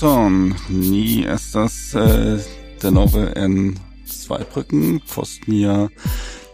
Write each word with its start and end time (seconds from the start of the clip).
Saluton. 0.00 0.54
Ni 0.70 1.26
estas 1.26 1.94
äh, 1.94 2.38
der 2.82 2.90
nove 2.90 3.36
en 3.36 3.78
Zweibrücken. 4.06 5.02
Post 5.06 5.46
nia 5.46 5.90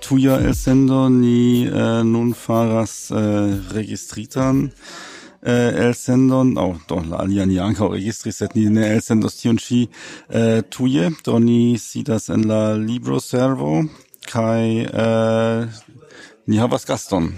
tuja 0.01 0.39
el 0.39 0.53
sendo 0.53 1.09
ni 1.09 1.67
äh, 1.67 2.03
nun 2.03 2.35
faras 2.35 3.13
äh, 3.13 3.15
registritan 3.73 4.73
äh, 5.45 5.71
el 5.79 5.95
sendon 5.95 6.59
oh, 6.59 6.75
do 6.89 6.99
la 7.09 7.19
alian 7.19 7.49
ni 7.49 7.61
ankaŭ 7.61 7.93
registris 7.93 8.39
sed 8.43 8.57
ni 8.57 8.67
ne 8.67 8.83
el 8.89 9.01
sendos 9.01 9.39
tion 9.39 9.63
ĉi 9.63 9.87
äh, 10.29 10.63
tuje 10.69 11.13
do 11.23 11.39
ni 11.39 11.79
sidas 11.79 12.29
en 12.29 12.49
la 12.49 12.75
libro 12.75 13.21
servo 13.21 13.85
Kai... 14.27 14.91
äh, 14.91 15.69
Ni 16.49 16.59
havas 16.59 16.87
gaston. 16.87 17.35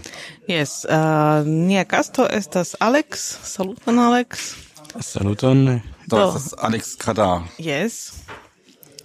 Yes, 0.46 0.84
uh, 0.84 1.44
nia 1.44 1.84
gasto 1.84 2.26
estas 2.28 2.74
Alex. 2.80 3.38
Saluton, 3.42 3.98
Alex. 3.98 4.56
Saluton. 5.00 5.80
Do, 6.08 6.16
do. 6.16 6.28
estas 6.28 6.54
Alex 6.58 6.96
Kadar. 6.96 7.42
Yes. 7.58 8.12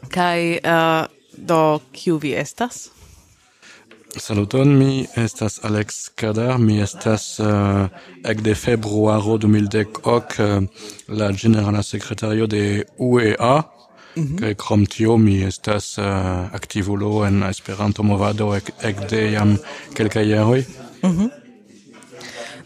Kai 0.10 0.60
uh, 0.64 1.06
do 1.38 1.82
kiu 1.92 2.18
vi 2.18 2.32
estas? 2.36 2.90
Saluton, 4.18 4.78
mi 4.78 5.08
estas 5.16 5.60
Alex 5.64 6.10
Kadar, 6.16 6.58
mi 6.60 6.80
estas 6.82 7.40
äh, 7.40 7.90
uh, 8.30 8.42
de 8.42 8.56
februaro 8.56 9.38
2010 9.38 10.00
ok, 10.04 10.40
uh, 10.40 10.64
la 11.08 11.32
generala 11.34 11.84
secretario 11.84 12.48
de 12.48 12.86
UEA, 12.98 13.64
Mm 14.16 14.24
-hmm. 14.24 14.40
Kaj 14.40 14.54
krom 14.56 14.86
tio 14.86 15.18
mi 15.18 15.44
estas 15.44 15.98
uh, 15.98 16.06
aktivulo 16.54 17.26
en 17.26 17.44
Esperanto 17.44 18.04
movado 18.04 18.56
ek, 18.56 18.72
de 19.10 19.32
jam 19.32 19.58
kelkaj 19.94 20.30
jaroj. 20.30 20.66
Mm 21.04 21.10
-hmm. 21.10 21.43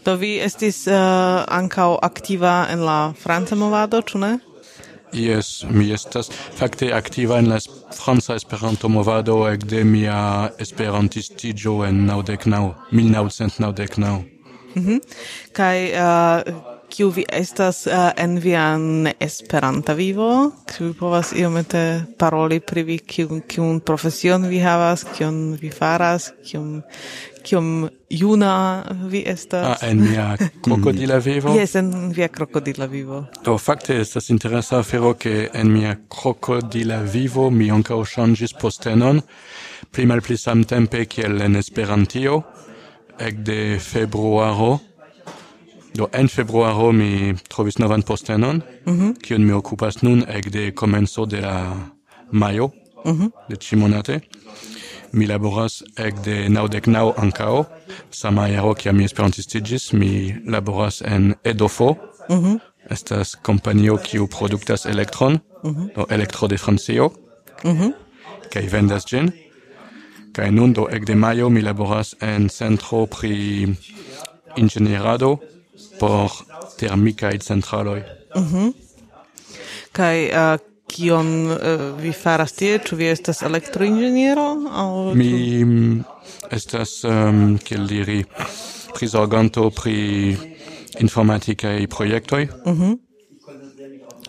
Do 0.08 0.14
vi 0.16 0.38
estis 0.40 0.86
eh, 0.88 0.94
uh, 0.96 1.42
ankaŭ 1.52 1.98
aktiva 2.00 2.52
en 2.72 2.80
la 2.80 3.12
franca 3.12 3.56
movado, 3.60 3.98
ĉu 4.00 4.20
ne? 4.22 4.30
Yes, 5.12 5.66
mi 5.68 5.90
estas 5.92 6.30
fakte 6.56 6.88
aktiva 6.96 7.36
en 7.42 7.50
la 7.52 7.58
franca 7.92 8.32
Esperanto 8.40 8.88
movado 8.88 9.36
ekde 9.50 9.82
mia 9.84 10.48
esperantistiĝo 10.64 11.74
en 11.90 12.00
naŭdek 12.08 12.48
naŭ, 12.48 12.62
1999. 12.96 14.24
Mhm. 14.78 14.96
Mm 14.96 15.00
Kaj 15.52 15.76
uh, 15.92 16.64
kiu 16.88 17.10
vi 17.10 17.24
estas 17.32 17.86
uh, 17.86 18.10
en 18.16 18.38
vian 18.40 19.08
esperanta 19.20 19.94
vivo? 19.94 20.50
kiu 20.66 20.86
vi 20.88 20.94
povas 20.98 21.32
iomete 21.36 21.82
paroli 22.18 22.60
pri 22.60 22.82
vi, 22.82 22.98
kiun, 22.98 23.42
kiun 23.48 23.80
profesion 23.80 24.48
vi 24.48 24.60
havas, 24.60 25.04
kiun 25.16 25.58
vi 25.60 25.70
faras, 25.70 26.32
kiun, 26.44 26.82
kiom 27.44 27.88
juna 28.10 28.84
vi 29.10 29.22
estas? 29.26 29.66
Ah, 29.82 29.86
en 29.90 30.02
mia 30.02 30.36
krokodila 30.64 31.18
vivo? 31.24 31.54
Jes, 31.56 31.76
en 31.76 31.92
via 32.16 32.28
krokodila 32.28 32.86
vivo. 32.86 33.24
Do, 33.44 33.58
fakte, 33.58 34.00
estas 34.00 34.30
interesa 34.30 34.78
afero 34.78 35.14
che 35.14 35.50
en 35.52 35.72
mia 35.72 35.96
krokodila 36.08 37.02
vivo 37.02 37.50
mi 37.50 37.70
ankaŭ 37.70 38.02
ŝanĝis 38.04 38.56
postenon, 38.60 39.22
pli 39.92 40.06
malpli 40.06 40.36
samtempe 40.36 41.04
kiel 41.06 41.40
en 41.44 41.56
Esperantio, 41.60 42.42
ekde 43.18 43.78
februaro, 43.82 44.78
Do 45.96 46.08
en 46.12 46.28
februaro 46.28 46.92
mi 46.92 47.34
trovis 47.48 47.78
novan 47.78 48.02
postenon, 48.02 48.62
mm 48.86 48.98
-hmm. 48.98 49.18
kiun 49.22 49.44
mi 49.44 49.52
okupas 49.52 50.02
nun 50.02 50.24
ekde 50.28 50.70
komenco 50.70 51.26
de 51.26 51.40
la 51.40 51.76
majo, 52.30 52.70
mm 53.04 53.12
-hmm. 53.12 53.30
de 53.48 53.56
cimonate. 53.56 54.20
Mi 55.12 55.26
laboras 55.26 55.82
ekde 55.96 56.48
naŭdek 56.48 56.86
naŭ 56.86 57.12
ankaŭ, 57.16 57.64
sama 58.10 58.48
jaro 58.48 58.74
kiam 58.74 58.96
mi 58.96 59.04
esperantistiĝis, 59.04 59.92
mi 59.92 60.34
laboras 60.46 61.02
en 61.02 61.34
Edofo, 61.44 61.96
mm 62.28 62.36
-hmm. 62.36 62.58
estas 62.90 63.34
kompanio 63.42 63.96
kiu 63.96 64.26
produktas 64.26 64.86
elektron, 64.86 65.32
mm 65.64 65.70
-hmm. 65.70 65.94
do 65.94 66.06
elektro 66.10 66.48
de 66.48 66.58
Francio, 66.58 67.10
mm 67.64 67.70
-hmm. 67.70 67.92
kaj 68.52 68.68
vendas 68.72 69.04
ĝin. 69.06 69.30
Kaj 70.32 70.50
nun 70.50 70.72
do 70.72 70.86
ekde 70.90 71.14
majo 71.14 71.48
mi 71.48 71.60
laboras 71.60 72.14
en 72.20 72.48
centro 72.48 73.06
pri 73.06 73.66
inĝenierado, 74.56 75.38
por 75.98 76.30
termikaj 76.78 77.38
centraloj. 77.38 78.02
Mm 78.36 78.44
-hmm. 78.44 78.72
Kai 79.92 80.30
uh, 80.30 80.58
kion 80.86 81.50
uh, 81.50 82.00
vi 82.00 82.12
faras 82.12 82.52
tie? 82.52 82.78
Ĉu 82.78 82.96
vi 82.96 83.08
estas 83.08 83.42
elektroinĝeniero? 83.42 84.54
Mi 85.14 86.04
estas, 86.50 87.04
um, 87.04 87.58
kiel 87.58 87.86
diri, 87.86 88.24
prizorganto 88.94 89.70
pri 89.70 90.36
informatikaj 91.00 91.86
projektoj. 91.86 92.48
Mm 92.66 92.72
-hmm 92.72 93.07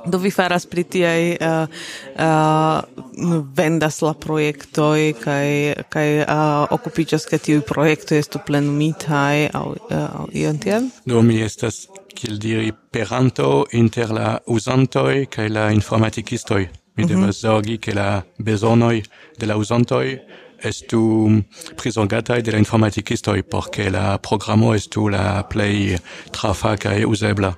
do 0.05 0.17
vi 0.17 0.31
faras 0.31 0.65
pri 0.65 0.83
tiaj 0.83 1.21
uh, 1.35 1.67
uh, 2.15 3.43
vendas 3.57 4.01
la 4.01 4.13
projektoj 4.13 5.13
kaj 5.23 5.47
kaj 5.89 6.07
uh, 6.21 6.67
okupiĝas 6.75 7.25
ke 7.29 7.37
tiuj 7.37 7.61
projektoj 7.67 8.19
estu 8.19 8.41
plenumitaj 8.45 9.49
aŭ 9.53 9.65
aŭ 9.99 10.27
ion 10.33 10.59
tiel? 10.59 10.89
Do 11.05 11.21
mi 11.21 11.41
estas 11.43 11.87
kiel 12.15 12.39
diri 12.39 12.73
peranto 12.91 13.65
inter 13.71 14.11
la 14.11 14.37
uzantoj 14.47 15.25
kaj 15.31 15.49
la 15.49 15.71
informatikistoj. 15.71 16.67
Mi 16.95 17.05
mm 17.05 17.09
-hmm. 17.09 17.31
zorgi 17.31 17.77
ke 17.77 17.93
la 17.93 18.21
bezonoj 18.37 19.03
de 19.39 19.45
la 19.45 19.55
uzantoj 19.57 20.19
estu 20.63 21.29
prizorgataj 21.77 22.41
de 22.41 22.51
la 22.51 22.57
informatikistoj 22.57 23.43
por 23.43 23.69
ke 23.71 23.89
la 23.89 24.17
programo 24.17 24.75
estu 24.75 25.07
la 25.07 25.43
plej 25.43 25.97
trafa 26.31 26.75
kaj 26.77 27.05
uzebla. 27.05 27.53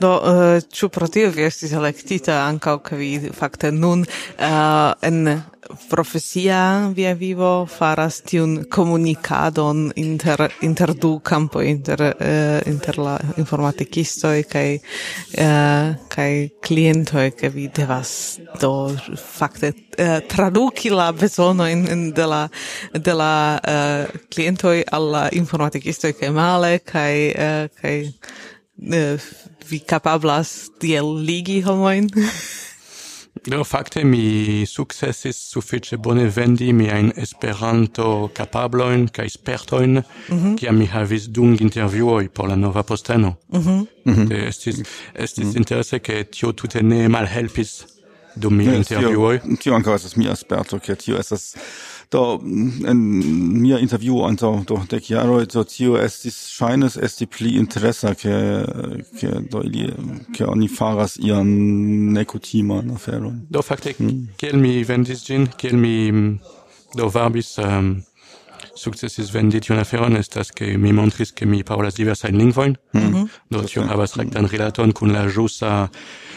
Do, 0.00 0.12
uh, 0.16 0.58
ĉu 0.72 0.88
pro 0.92 1.08
tio 1.08 1.30
vi 1.34 1.46
estis 1.46 1.72
elektita 1.76 2.42
ankaŭ, 2.46 2.78
ke 2.84 2.98
vi 3.00 3.12
fakte 3.34 3.72
nun 3.74 4.04
uh, 4.04 4.92
en 5.02 5.42
profesia 5.88 6.92
via 6.94 7.14
vivo 7.14 7.66
faras 7.66 8.20
tiun 8.26 8.64
komunikadon 8.70 9.90
inter, 9.96 10.46
inter 10.62 10.94
du 10.94 11.20
campo, 11.20 11.60
inter, 11.62 12.02
uh, 12.02 12.60
inter 12.66 12.98
la 12.98 13.16
informatikistoj 13.36 14.44
kaj, 14.50 14.78
uh, 15.42 15.94
kaj 16.12 16.30
klientoj, 16.66 17.30
ke 17.38 17.50
vi 17.54 17.68
devas 17.74 18.12
do 18.60 18.72
fakte 19.16 19.72
uh, 19.72 20.18
traduki 20.28 20.90
la 20.90 21.10
bezonojn 21.12 22.12
de 22.14 22.26
la, 22.26 22.44
de 22.92 23.14
la 23.14 23.34
uh, 23.58 24.20
klientoj 24.32 24.82
al 24.92 25.10
la 25.12 25.26
informatikistoj 25.32 26.14
kaj 26.20 26.32
male 26.34 26.78
kaj, 26.84 27.12
uh, 27.34 27.80
kaj 27.80 27.96
uh, 28.06 29.28
vi 29.70 29.80
capablas 29.80 30.70
tiel 30.78 31.20
ligi 31.24 31.62
homoin? 31.62 32.10
Do, 33.46 33.64
fakte, 33.64 34.02
mi 34.04 34.64
successis 34.66 35.36
suffice 35.36 35.98
bone 35.98 36.28
vendi 36.28 36.72
miain 36.72 37.12
esperanto 37.16 38.30
capabloin 38.34 39.10
ca 39.10 39.22
espertoin 39.22 40.02
mm 40.28 40.56
-hmm. 40.56 40.72
Mi 40.72 40.86
havis 40.86 41.28
dung 41.28 41.60
interviuoi 41.60 42.28
por 42.28 42.48
la 42.48 42.56
nova 42.56 42.82
posteno. 42.82 43.36
Mm 43.52 43.86
-hmm. 44.04 44.32
Estis, 44.32 44.82
estis 45.12 45.44
mm 45.44 45.50
-hmm. 45.50 45.56
interesse 45.56 46.00
che 46.00 46.28
tio 46.28 46.54
tute 46.54 46.82
ne 46.82 47.08
malhelpis 47.08 47.84
dum 48.34 48.54
mi 48.54 48.64
yes, 48.64 48.76
interviuoi. 48.76 49.40
Tio, 49.40 49.56
tio 49.56 49.74
anca 49.74 49.94
esas 49.94 50.14
mi 50.14 50.26
esperto, 50.26 50.78
che 50.78 50.96
tio 50.96 51.18
esas 51.18 51.54
do 52.10 52.40
en 52.86 52.96
mia 53.62 53.78
interview 53.78 54.24
anto 54.24 54.62
do 54.66 54.80
de 54.88 55.00
chiaro 55.00 55.44
do 55.44 55.64
tio 55.64 55.96
estis 55.98 56.36
ŝajnas 56.56 56.96
esti 57.02 57.26
pli 57.26 57.56
interessa 57.58 58.14
ke 58.14 58.34
ke 59.20 59.30
do 59.50 59.62
ili 59.64 59.90
ke 60.34 60.44
oni 60.46 60.68
faras 60.68 61.18
ian 61.18 61.48
nekutima 62.12 62.82
na 62.82 62.98
fero 62.98 63.32
do 63.50 63.62
fakte 63.62 63.94
mm. 63.98 64.28
kel 64.36 64.56
mi 64.56 64.84
vendis 64.84 65.26
gin 65.26 65.48
kel 65.56 65.76
mi 65.76 66.12
mm, 66.12 66.38
do 66.96 67.08
varbis 67.08 67.58
um, 67.58 67.64
ehm, 67.64 67.90
sukcesis 68.76 69.32
vendi 69.34 69.60
tiun 69.60 69.80
aferon 69.80 70.16
estas 70.16 70.52
ke 70.54 70.76
mi 70.78 70.92
montris 70.92 71.32
ke 71.32 71.46
mi 71.46 71.62
parolas 71.64 71.96
diversajn 71.96 72.38
lingvojn, 72.38 72.76
mm 72.92 73.00
-hmm. 73.00 73.28
do 73.50 73.62
tio 73.62 73.82
havas 73.82 74.16
rektan 74.16 74.46
rilaton 74.46 74.92
kun 74.92 75.12
la 75.12 75.28
ĵusa 75.28 75.88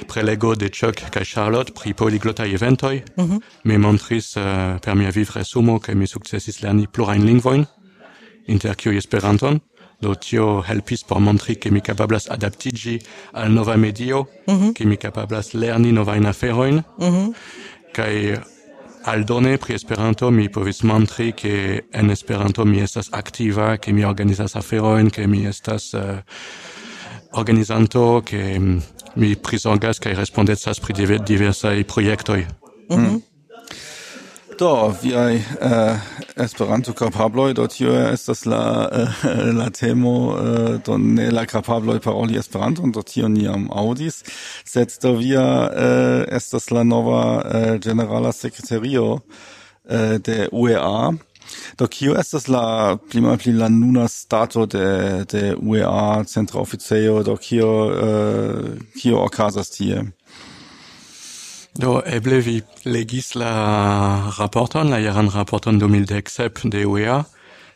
prelego 0.08 0.56
de 0.56 0.70
Chuck 0.70 1.10
kaj 1.12 1.26
Charlotte 1.26 1.74
pri 1.74 1.94
poliglotaj 1.94 2.54
eventoj. 2.54 3.02
Mm. 3.18 3.40
Mi 3.64 3.78
montris 3.78 4.38
uh, 4.38 4.44
per 4.82 4.96
mia 4.96 5.10
vivresumo 5.10 5.80
ke 5.80 5.96
mi 5.96 6.08
sukcesis 6.08 6.62
lerni 6.62 6.88
plurajn 6.88 7.26
lingvojn, 7.26 7.66
inter 8.48 8.76
kiuj 8.76 8.98
Esperanton, 8.98 9.60
do 10.02 10.16
tio 10.16 10.62
helpis 10.62 11.04
por 11.04 11.20
montri 11.20 11.56
ke 11.56 11.72
mi 11.72 11.82
kapablas 11.82 12.30
adaptiĝi 12.30 13.00
al 13.34 13.52
nova 13.52 13.76
medio, 13.78 14.28
mm 14.48 14.54
-hmm. 14.54 14.74
ke 14.74 14.86
mi 14.86 14.98
kapablas 14.98 15.54
lerni 15.54 15.92
novajn 15.92 16.26
aferojn, 16.26 16.84
mm 17.00 17.34
kaj 17.94 18.38
Aldone 19.04 19.58
pri 19.58 19.74
Esperanto 19.76 20.32
mi 20.32 20.50
povis 20.50 20.82
montri 20.84 21.32
ke 21.32 21.82
en 21.92 22.10
Esperanto 22.10 22.66
mi 22.66 22.82
estas 22.82 23.10
aktiva, 23.12 23.78
ke 23.78 23.94
mi 23.94 24.06
organizas 24.06 24.56
aferojn, 24.56 25.10
ke 25.10 25.28
mi 25.28 25.46
estas 25.48 25.94
uh, 25.94 26.20
organizanto, 27.32 28.22
ke 28.26 28.60
mm, 28.60 28.82
mi 29.16 29.36
prizorgas 29.36 30.00
kaj 30.00 30.14
respondecas 30.20 30.80
pri 30.80 31.20
diversaj 31.26 31.84
projektoj. 31.84 32.46
Mm 32.90 32.98
-hmm. 32.98 33.29
Do, 34.60 34.90
viai 35.02 35.38
uh, 35.38 35.68
eh, 35.72 36.00
esperanto 36.44 36.92
capabloi, 36.92 37.54
do 37.54 37.64
tio 37.72 37.94
estas 37.96 38.42
la, 38.44 38.90
uh, 38.92 39.54
la 39.56 39.70
temo, 39.72 40.34
uh, 40.36 40.76
do 40.84 40.98
ne 40.98 41.30
la 41.32 41.46
capabloi 41.48 42.02
paroli 42.04 42.36
esperanto, 42.36 42.84
do 42.92 43.00
tio 43.02 43.30
niam 43.32 43.70
audis, 43.72 44.20
sed 44.68 44.92
do 45.00 45.14
via 45.16 45.46
uh, 45.70 46.26
estas 46.28 46.74
la 46.76 46.84
nova 46.84 47.24
uh, 47.40 47.80
generala 47.80 48.34
secretario 48.36 49.08
uh, 49.14 50.20
de 50.20 50.50
UEA, 50.52 51.16
Do 51.78 51.88
kio 51.88 52.14
estas 52.20 52.48
la 52.48 52.98
pli 53.10 53.54
la 53.54 53.70
nuna 53.70 54.08
stato 54.08 54.66
de 54.66 55.26
de 55.26 55.56
UEA 55.56 56.24
centra 56.28 56.62
oficejo 56.62 57.24
do 57.24 57.38
kio 57.38 57.72
uh, 57.88 58.78
kio 59.02 59.24
okazas 59.24 59.70
tie? 59.70 60.04
Do 61.80 62.02
eble 62.04 62.42
vi 62.44 62.58
legis 62.84 63.36
la 63.40 63.54
raporton, 64.36 64.90
la 64.92 64.98
jaran 65.00 65.30
raporton 65.32 65.78
2017 65.80 66.68
de 66.70 66.84
UEA, 66.86 67.24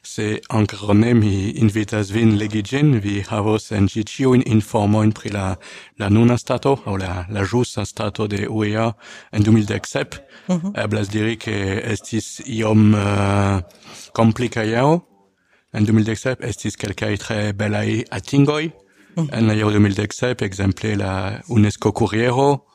se 0.03 0.41
ancora 0.49 0.93
ne 0.93 1.13
mi 1.13 1.53
invitas 1.55 2.11
vin 2.11 2.35
legi 2.37 2.63
gin, 2.63 2.99
vi 2.99 3.23
havos 3.29 3.71
en 3.71 3.87
gi 3.87 4.03
in 4.35 4.43
informoin 4.45 5.13
pri 5.13 5.29
la, 5.29 5.55
la 5.99 6.09
nuna 6.09 6.37
stato, 6.37 6.81
o 6.85 6.97
la, 6.97 7.25
la 7.29 7.43
giusta 7.45 7.85
stato 7.85 8.27
de 8.27 8.47
UEA 8.49 8.93
en 9.31 9.43
2017. 9.43 10.19
Mm 10.47 10.55
-hmm. 10.55 10.83
Eblas 10.83 11.07
diri 11.07 11.37
che 11.37 11.81
estis 11.91 12.41
iom 12.45 12.93
eh, 12.95 13.55
uh, 13.55 13.61
complica 14.11 14.63
iao, 14.63 15.07
en 15.71 15.85
2017 15.85 16.43
estis 16.47 16.75
quelcae 16.75 17.17
tre 17.17 17.53
belai 17.53 18.05
atingoi, 18.09 18.65
mm 19.15 19.23
-hmm. 19.23 19.37
en 19.37 19.47
la 19.47 19.53
iau 19.53 19.69
2017, 19.69 20.45
exemple 20.45 20.95
la 20.95 21.41
UNESCO 21.47 21.91
Curiero, 21.91 22.72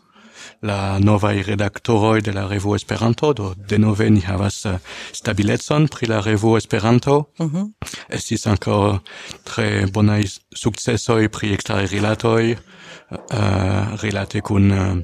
la 0.62 0.98
nova 0.98 1.32
redaktoroj 1.32 2.20
de 2.22 2.32
la 2.32 2.46
revuo 2.48 2.74
Esperanto, 2.76 3.32
do 3.32 3.54
denove 3.54 4.10
ni 4.10 4.20
havas 4.20 4.64
eh, 4.66 4.78
stabilecon 5.12 5.88
pri 5.88 6.06
la 6.06 6.20
revuo 6.20 6.56
Esperanto. 6.56 7.30
Mm 7.38 7.46
-hmm. 7.46 7.72
Estis 8.08 8.46
ankaŭ 8.46 8.98
tre 9.44 9.86
bonaj 9.86 10.24
sukcesoj 10.56 11.28
pri 11.28 11.52
eksteraj 11.52 11.86
rilatoj, 11.86 12.52
uh, 12.52 13.18
eh, 13.30 14.02
rilate 14.02 14.40
kun 14.40 14.70
uh, 14.70 14.98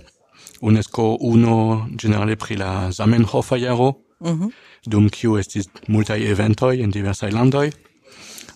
UNESCO 0.61 1.17
UNO, 1.21 1.87
generale 2.03 2.37
pri 2.37 2.57
la 2.57 2.91
Zamenhofa 2.91 3.57
jaro, 3.57 3.93
mm 4.21 4.41
-hmm. 4.41 4.51
dum 4.87 5.09
kiu 5.09 5.39
estis 5.39 5.69
multaj 5.89 6.31
eventoj 6.31 6.83
en 6.83 6.91
diversaj 6.91 7.31
landoj. 7.31 7.71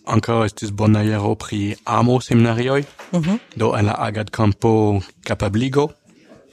Ankaŭ 0.06 0.44
estis 0.44 0.70
bona 0.70 1.02
jaro 1.02 1.34
pri 1.34 1.76
amo 1.84 2.20
seminarioj, 2.20 2.84
mm 3.12 3.20
-hmm. 3.20 3.38
do 3.56 3.76
en 3.76 3.84
la 3.84 3.92
agad 3.92 4.30
campo 4.30 5.00
kapabligo, 5.24 5.90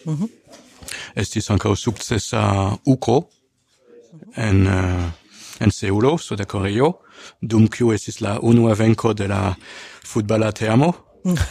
Mm 0.06 0.16
-hmm. 0.16 0.30
Estis 1.16 1.50
ankaŭ 1.50 1.75
sukcesa 1.75 2.72
uko 2.86 3.30
en 4.36 4.68
uh, 4.68 5.04
en 5.60 5.72
Seulo, 5.72 6.18
Suda 6.18 6.46
Koreo, 6.46 6.94
dum 7.42 7.68
kiu 7.68 7.94
estis 7.94 8.22
la 8.22 8.40
unua 8.42 8.74
venko 8.74 9.13
de 9.13 9.28
la 9.28 9.56
futbala 10.04 10.52
teamo 10.52 10.94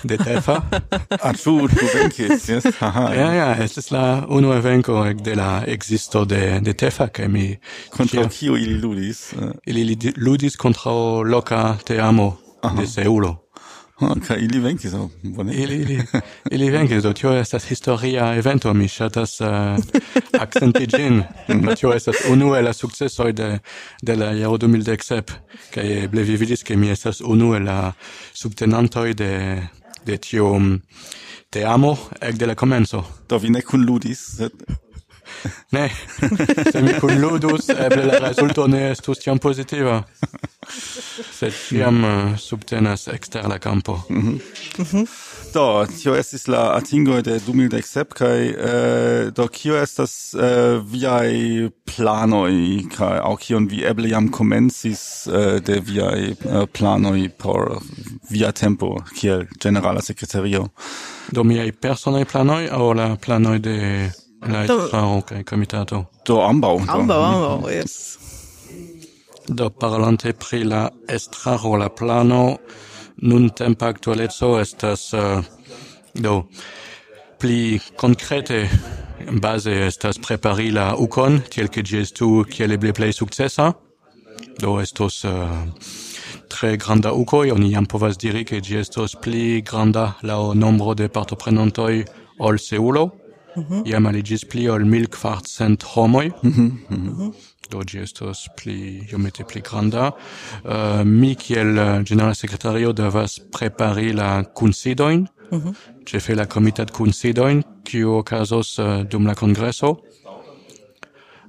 de 0.05 0.17
Tefa. 0.17 0.63
ah, 1.23 1.33
tu, 1.33 1.69
tu 1.69 1.87
venkis, 1.95 2.49
yes. 2.49 2.65
Aha, 2.81 3.15
ja, 3.15 3.31
ja, 3.35 3.49
estis 3.65 3.91
la 3.91 4.25
unua 4.29 4.61
venko 4.61 5.05
de 5.15 5.35
la 5.35 5.65
existo 5.67 6.25
de, 6.25 6.61
de 6.61 6.75
Tefa, 6.75 7.09
que 7.09 7.29
mi... 7.29 7.59
Contra 7.91 8.29
kiu 8.29 8.57
ili 8.57 8.79
ludis? 8.79 9.33
Eh? 9.33 9.51
Ili 9.67 10.13
ludis 10.17 10.57
kontra 10.57 10.93
loka 11.25 11.79
teamo 11.85 12.39
Aha. 12.63 12.81
de 12.81 12.87
Seulo. 12.87 13.44
Kaj 13.95 14.39
ili 14.39 14.59
venkis, 14.59 14.93
do. 14.93 15.09
Ili, 15.53 15.77
ili, 15.77 16.03
ili 16.51 16.71
venkis, 16.71 17.03
do. 17.03 17.13
Tio 17.13 17.33
estas 17.39 17.65
historia 17.69 18.35
evento, 18.35 18.75
mi 18.75 18.89
shatas 18.89 19.41
uh, 19.41 19.47
eh, 19.47 19.77
akcenti 20.41 20.87
ĝin. 20.87 21.23
Tio 21.79 21.93
estas 21.95 22.17
unu 22.31 22.55
el 22.55 22.65
la 22.65 22.73
successoi 22.73 23.33
de, 23.33 23.59
de 24.03 24.17
la 24.17 24.33
jaro 24.35 24.59
2017. 24.59 25.33
Kaj 25.75 25.93
eble 26.05 26.23
vi 26.23 26.37
vidis, 26.37 26.65
che 26.65 26.77
mi 26.77 26.91
estas 26.91 27.21
unu 27.21 27.55
el 27.55 27.65
la 27.65 27.93
subtenantoi 28.33 29.15
de, 29.15 29.63
de 30.07 30.19
tio 30.19 30.59
mm, 30.59 30.81
te 31.51 31.65
amo 31.65 31.97
ec 32.21 32.37
de 32.37 32.47
la 32.47 32.55
comenzo. 32.55 33.05
Do 33.29 33.39
vi 33.39 33.51
ne 33.51 33.63
kunludis, 33.63 34.27
sed 34.37 34.83
Ne, 35.75 35.91
se 36.73 36.83
mi 36.83 36.95
kunludus, 37.01 37.69
eble 37.69 38.05
la 38.05 38.19
rezulto 38.29 38.67
ne 38.67 38.91
estus 38.91 39.19
tiam 39.25 39.39
pozitiva. 39.39 40.03
Sed 41.35 41.53
tiam 41.69 42.05
uh, 42.05 42.37
subtenas 42.41 43.09
ekster 43.13 43.49
la 43.49 43.59
kampo. 43.59 44.01
Mm 44.09 44.41
-hmm. 44.77 45.07
Do, 45.55 45.87
tio 46.03 46.15
estis 46.19 46.49
la 46.49 46.77
atingo 46.77 47.21
de 47.23 47.39
2017 47.39 48.05
kaj 48.15 48.49
uh, 48.49 49.33
do 49.33 49.49
kio 49.49 49.77
estas 49.83 50.35
uh, 50.35 50.43
viaj 50.83 51.31
planoj 51.97 52.55
kaj 52.97 53.21
aŭ 53.23 53.37
kion 53.37 53.69
vi 53.71 53.85
eble 53.87 54.09
jam 54.09 54.29
komencis 54.29 55.27
uh, 55.27 55.61
de 55.63 55.81
viaj 55.81 56.31
uh, 56.31 56.65
planoj 56.79 57.29
por 57.39 57.79
via 58.31 58.53
tempo 58.53 58.97
kiel 59.15 59.47
generala 59.63 60.03
sekretario? 60.03 60.69
Do 61.31 61.45
miaj 61.45 61.73
personaj 61.73 62.25
planoj 62.25 62.69
aŭ 62.73 62.93
la 62.95 63.17
planoj 63.17 63.59
de 63.59 63.79
Leitfrau 64.47 65.23
kai 65.27 65.43
comitato. 65.45 66.05
Do 66.27 66.41
ambau. 66.43 66.81
Ambaŭ, 66.81 67.21
ambau, 67.33 67.69
yes. 67.71 68.19
Do 69.49 69.71
parlante 69.71 70.33
pri 70.33 70.65
la 70.65 70.89
estraro, 71.09 71.77
la 71.77 71.89
plano, 71.89 72.59
nuntempa 73.23 73.87
aktualeco 73.87 74.59
estas 74.61 75.13
uh, 75.13 75.45
do 76.15 76.43
pli 77.39 77.81
konkrete 77.97 78.69
base 79.41 79.73
estas 79.87 80.19
prepari 80.19 80.71
la 80.71 80.95
ukon 80.99 81.41
tiel 81.51 81.69
ke 81.69 81.83
gestu 81.83 82.45
kiel 82.51 82.77
eble 82.77 82.93
play 82.93 83.13
successa 83.13 83.73
do 84.61 84.81
estos 84.81 85.25
uh, 85.25 85.65
tre 86.49 86.77
granda 86.77 87.13
uko 87.13 87.45
oni 87.55 87.73
jam 87.73 87.87
povas 87.87 88.19
diri 88.19 88.45
ke 88.45 88.61
gestos 88.61 89.17
pli 89.17 89.63
granda 89.63 90.15
o 90.23 90.55
nombro 90.55 90.95
de 90.95 91.09
partoprenantoj 91.09 92.05
ol 92.39 92.59
Seulo 92.59 93.24
Mhm. 93.57 93.83
Iam 93.87 94.07
aliĝis 94.07 94.45
pli 94.51 94.69
ol 94.69 94.85
1400 94.85 95.85
homoj. 95.95 96.31
Mhm. 96.43 96.71
Mhm. 96.91 97.35
Do 97.71 97.81
ĝi 97.81 98.03
estos 98.03 98.49
pli 98.57 99.07
iomete 99.11 99.45
pli 99.45 99.63
granda. 99.65 100.11
Uh, 100.65 101.01
mi 101.05 101.35
kiel 101.35 101.79
eh, 101.79 102.03
generala 102.05 102.35
sekretario 102.35 102.93
devas 102.93 103.39
prepari 103.53 104.13
la 104.13 104.45
kunsidojn, 104.45 105.27
ĉefe 106.05 106.35
la 106.37 106.47
komitat 106.47 106.91
kunsidojn, 106.91 107.63
kiu 107.85 108.19
okazos 108.19 108.79
eh, 108.79 109.05
dum 109.11 109.27
la 109.27 109.35
congresso. 109.35 109.97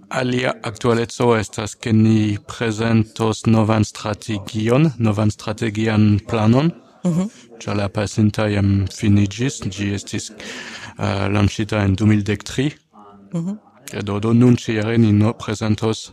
Alia 0.09 0.53
actualezzo 0.63 1.33
estas 1.35 1.75
ke 1.75 1.91
ni 1.93 2.37
presentos 2.47 3.45
novan 3.45 3.83
strategion, 3.83 4.91
novan 4.97 5.31
strategian 5.31 6.19
planon, 6.27 6.71
mm 7.03 7.11
-hmm. 7.11 7.75
la 7.75 7.89
pasinta 7.89 8.47
jam 8.47 8.85
finigis, 8.87 9.61
gi 9.69 9.93
estis 9.93 10.31
uh, 10.99 11.27
lancita 11.29 11.83
en 11.83 11.95
2013. 11.95 12.77
Mm 13.31 13.47
-hmm. 13.47 13.57
Do, 14.03 14.19
do 14.19 14.33
nun 14.33 14.57
ciere 14.57 14.97
ni 14.97 15.11
no 15.11 15.33
presentos 15.33 16.11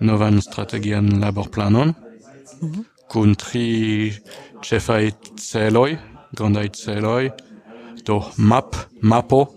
novan 0.00 0.42
strategian 0.42 1.20
laborplanon 1.20 1.94
mm 2.60 2.72
-hmm. 2.72 2.84
kun 3.08 3.34
tri 3.34 4.12
cefai 4.62 5.12
celoi, 5.36 5.98
grandai 6.34 6.68
celoi, 6.68 7.30
do 8.04 8.22
map, 8.36 8.74
mapo, 9.00 9.54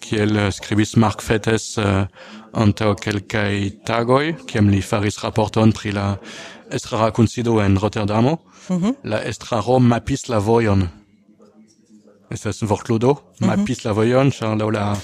kiel 0.00 0.52
scribis 0.52 0.96
Mark 0.96 1.20
Fettes 1.22 1.78
uh, 1.78 2.06
anteo 2.52 2.94
quelcae 2.94 3.70
tagoi, 3.84 4.34
kiem 4.46 4.68
li 4.68 4.82
faris 4.82 5.18
raporton 5.22 5.72
pri 5.72 5.92
la 5.92 6.18
estrara 6.70 7.10
consido 7.10 7.60
en 7.60 7.76
Rotterdamo, 7.76 8.38
mm 8.68 8.78
-hmm. 8.78 8.94
la 9.02 9.24
estraro 9.24 9.78
mapis 9.78 10.28
la 10.28 10.38
voion 10.38 11.01
estas 12.32 12.62
vortludo, 12.62 13.12
mm 13.12 13.18
-hmm. 13.18 13.46
mapis 13.46 13.84
la 13.84 13.92
vojon, 13.92 14.30
ĉar 14.30 14.56
la, 14.56 14.70
la 14.70 14.96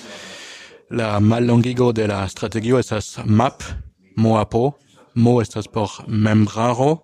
la 0.90 1.20
mallongigo 1.20 1.92
de 1.92 2.06
la 2.06 2.28
strategio 2.28 2.78
estas 2.78 3.18
map, 3.24 3.62
moapo, 4.16 4.78
mo 5.14 5.40
estas 5.40 5.68
por 5.68 5.90
membraro, 6.06 7.02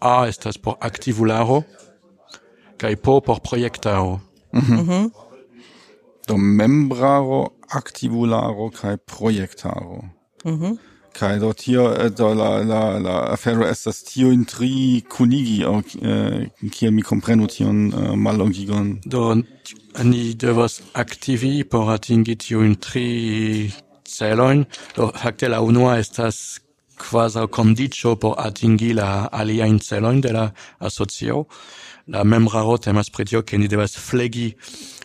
a 0.00 0.26
estas 0.28 0.58
por 0.58 0.76
aktivularo, 0.80 1.62
kai 2.78 2.96
po 2.96 3.20
por 3.20 3.40
projektaro. 3.40 4.20
Mm 4.52 4.60
-hmm. 4.60 4.82
Mm 4.82 4.88
-hmm. 4.88 5.10
Do 6.26 6.36
membraro, 6.36 7.52
aktivularo 7.68 8.70
kai 8.70 8.96
projektaro. 8.96 10.04
Mm 10.44 10.58
-hmm 10.60 10.78
kai 11.14 11.38
do 11.38 11.52
tio 11.52 11.84
eh, 11.94 12.10
do 12.10 12.28
la 12.40 12.50
la 12.70 12.82
la 13.06 13.14
afero 13.34 13.64
estas 13.74 14.02
tio 14.08 14.30
in 14.36 14.44
tri 14.44 15.04
kunigi 15.14 15.58
au 15.68 15.76
eh, 16.10 16.50
kiel 16.74 16.92
mi 16.96 17.02
komprenu 17.02 17.46
tion 17.54 17.78
eh, 17.92 18.16
mallongigon. 18.24 18.86
Do 19.06 19.22
ni 20.10 20.34
devas 20.34 20.74
aktivi 21.04 21.52
por 21.70 21.84
atingi 21.94 22.34
tiu 22.44 22.64
in 22.68 22.76
tri 22.86 23.06
celoin 24.16 24.66
do 24.96 25.12
fakte 25.22 25.46
la 25.48 25.60
unua 25.68 25.98
estas 26.02 26.36
quasi 26.98 27.42
condicio 27.56 28.16
por 28.16 28.34
atingi 28.46 28.90
la 29.00 29.08
alia 29.40 29.66
in 29.66 29.78
celojn 29.78 30.20
de 30.20 30.30
la 30.32 30.44
asocio. 30.80 31.46
La 32.06 32.24
membraro 32.24 32.76
temas 32.76 33.08
pretio 33.10 33.42
ke 33.42 33.56
ni 33.58 33.68
devas 33.68 33.94
flegi 34.08 34.48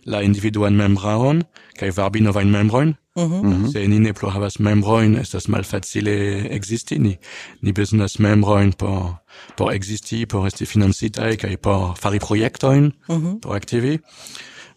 la 0.05 0.19
individuan 0.23 0.75
membraron 0.75 1.43
kai 1.77 1.91
varbi 1.97 2.19
novain 2.21 2.49
membrojn. 2.49 2.97
Mm 3.27 3.51
-hmm. 3.53 3.71
Se 3.71 3.87
ni 3.87 3.99
ne 3.99 4.13
plu 4.13 4.29
havas 4.29 4.59
membrojn, 4.59 5.15
estas 5.15 5.47
malfacile 5.47 6.47
ekzisti, 6.55 6.99
ni, 6.99 7.17
ni 7.61 7.71
bezonas 7.71 8.19
membrojn 8.19 8.73
por, 8.73 9.15
por 9.57 9.73
ekzisti, 9.73 10.25
por 10.25 10.47
esti 10.47 10.65
financitaj 10.65 11.35
kaj 11.37 11.57
por 11.57 11.95
fari 11.99 12.19
projektojn, 12.19 12.91
mhm. 13.09 13.39
por 13.41 13.55
aktivi. 13.55 13.99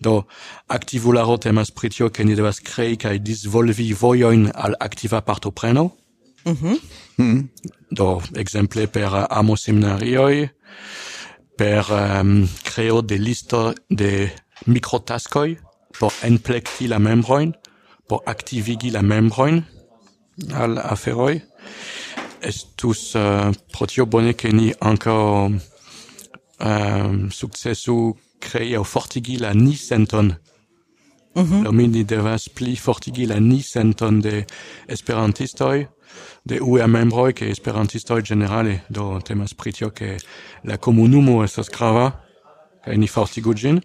Do 0.00 0.22
aktivularo 0.68 1.36
temas 1.36 1.70
pri 1.70 1.90
tio, 1.90 2.08
ke 2.08 2.24
ni 2.24 2.34
devas 2.34 2.60
krei 2.60 2.96
kaj 2.96 3.18
disvolvi 3.18 3.92
vojojn 4.00 4.50
al 4.54 4.74
aktiva 4.80 5.20
partopreno. 5.20 5.90
Mhm. 6.46 6.74
Mhm. 7.16 7.48
Do 7.90 8.20
ekzemple 8.36 8.86
per 8.86 9.26
amo 9.30 9.56
seminarioj, 9.56 10.48
per 11.58 11.84
um, 11.90 12.48
creo 12.64 13.02
de 13.02 13.18
listo 13.18 13.74
de 13.90 14.30
microtaskoi, 14.66 15.58
por 15.98 16.12
enplekti 16.22 16.88
la 16.88 16.98
membrojn, 16.98 17.54
por 18.12 18.22
aktivigi 18.26 18.90
la 18.90 19.00
membroin 19.00 19.62
al 20.52 20.76
aferoi. 20.78 21.40
Estus 22.44 23.14
uh, 23.14 23.52
pro 23.72 23.86
tio 23.86 24.04
bone 24.06 24.34
che 24.34 24.52
ni 24.52 24.68
ankaŭ 24.68 25.48
uh, 25.48 27.30
sukcesu 27.30 27.96
crei 28.38 28.74
au 28.76 28.84
fortigi 28.84 29.38
la 29.40 29.54
ni 29.54 29.76
senton. 29.76 30.34
Mm 31.34 31.42
-hmm. 31.42 31.88
Ni 31.88 32.04
devas 32.04 32.48
pli 32.48 32.76
fortigi 32.76 33.26
la 33.26 33.38
ni 33.40 33.62
senton 33.62 34.20
de 34.20 34.44
esperantistoi 34.88 35.88
de 36.42 36.60
UEA 36.60 36.86
membroi 36.86 37.32
che 37.32 37.48
esperantistoi 37.48 38.22
generale 38.22 38.84
do 38.88 39.20
temas 39.22 39.54
pritio 39.54 39.90
che 39.90 40.16
ke 40.16 40.24
la 40.62 40.76
komunumo 40.76 41.44
estas 41.44 41.68
grava 41.70 42.20
ca 42.84 42.92
ni 42.92 43.06
fortigu 43.06 43.54
gin 43.54 43.80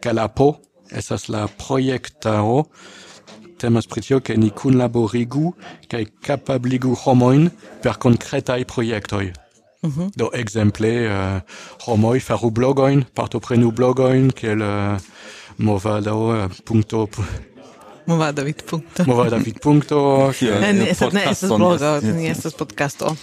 ca 0.00 0.12
la 0.12 0.28
po 0.28 0.60
esas 0.90 1.28
la 1.28 1.48
proiectaro 1.48 2.66
Temas 3.58 3.86
pri 3.86 4.02
tio, 4.04 4.20
ke 4.20 4.36
ni 4.36 4.50
kunlaborigu 4.50 5.54
kaj 5.88 6.04
kapabligu 6.26 6.94
homojn 7.04 7.50
per 7.82 7.98
konkretaj 7.98 8.64
projektoj. 8.64 9.32
Mm 9.82 9.90
-hmm. 9.90 10.10
Do 10.16 10.30
ekzemple 10.32 10.88
uh, 11.06 11.40
homoj 11.86 12.20
faru 12.20 12.50
blogojn, 12.50 13.04
partoprenu 13.14 13.70
blogojn, 13.70 14.30
kiel 14.30 14.62
uh, 14.62 15.00
movado 15.58 16.36
eh, 16.36 16.48
punkto 16.64 17.08
Movadavit 18.06 18.62
punkto. 18.70 19.04
Movadavit 19.04 19.60
punto. 19.60 20.32
Ne, 20.40 20.90
estas 21.30 21.50
blogo, 21.50 22.00
ne 22.00 22.30
estas 22.30 22.54
podcasto. 22.54 23.16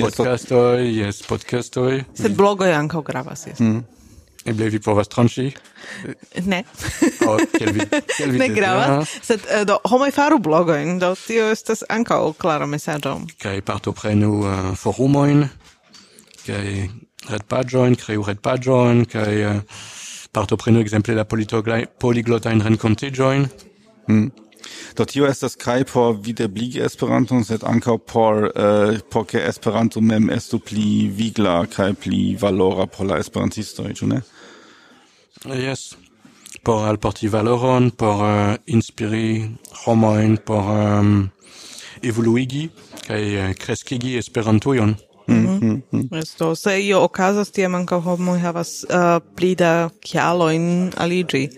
Podcasto, 0.00 0.74
jes, 0.74 1.22
podcasto. 1.22 1.88
Sed 2.14 2.36
blogo 2.36 2.64
ankaŭ 2.64 3.02
gravas, 3.02 3.46
jes. 3.46 3.60
Mm. 3.60 3.97
Eble 4.46 4.68
vi 4.70 4.78
povas 4.80 5.10
tranĉi? 5.10 5.48
Ne. 6.46 6.62
Oh, 7.26 7.40
kiel 7.56 7.72
vi, 7.74 7.86
kiel 8.16 8.32
vi 8.34 8.40
ne 8.40 8.48
gravas, 8.54 9.10
sed 9.26 9.42
uh, 9.44 9.64
do 9.68 9.78
homoj 9.90 10.12
faru 10.14 10.38
blogojn, 10.42 10.98
do 11.02 11.12
tio 11.18 11.48
estas 11.52 11.82
ankaŭ 11.90 12.20
klara 12.38 12.68
mesaĝo. 12.70 13.16
Kaj 13.42 13.60
partoprenu 13.66 14.32
uh, 14.40 14.56
forumojn, 14.78 15.44
kaj 16.46 16.66
retpaĝojn, 17.28 17.98
kreu 18.00 18.26
retpaĝojn, 18.30 19.04
kaj 19.10 19.32
uh, 19.50 19.86
partoprenu 20.32 20.84
ekzemple 20.84 21.18
la 21.18 21.26
poliglotajn 21.26 22.62
renkontiĝojn. 22.68 23.48
Mm. 24.08 24.28
Do 24.96 25.04
tio 25.04 25.26
estas 25.26 25.56
kaj 25.58 25.84
por 25.92 26.16
videbligi 26.22 26.82
Esperanton, 26.84 27.44
sed 27.44 27.64
ankaŭ 27.66 27.96
por 28.12 28.48
uh, 28.48 28.98
por 29.10 29.26
ke 29.30 29.42
Esperanto 29.48 30.00
mem 30.00 30.30
estu 30.34 30.58
pli 30.58 31.08
vigla 31.14 31.60
kaj 31.70 31.92
pli 32.02 32.36
valora 32.40 32.86
por 32.86 33.06
la 33.06 33.18
esperantistoj, 33.22 33.92
ĉu 34.00 34.10
ne? 34.12 34.20
Yes. 35.46 35.94
Por 36.64 36.88
alporti 36.88 37.28
valoron, 37.30 37.90
por 37.90 38.22
uh, 38.26 38.56
inspiri 38.66 39.48
homojn, 39.84 40.38
por 40.44 40.72
um, 40.74 41.28
evoluigi 42.02 42.68
kaj 43.06 43.22
uh, 43.22 43.52
kreskigi 43.58 44.16
Esperantujon. 44.18 44.96
Mm 45.28 45.82
-hmm. 45.92 46.18
Esto, 46.18 46.54
se 46.56 46.80
io 46.80 47.02
ocasas 47.04 47.50
tiam 47.50 47.74
anca 47.74 47.96
homo 47.96 48.38
havas 48.38 48.84
uh, 48.84 49.20
plida 49.36 49.90
chialo 50.00 50.50
in 50.50 50.92
aligi, 50.96 51.50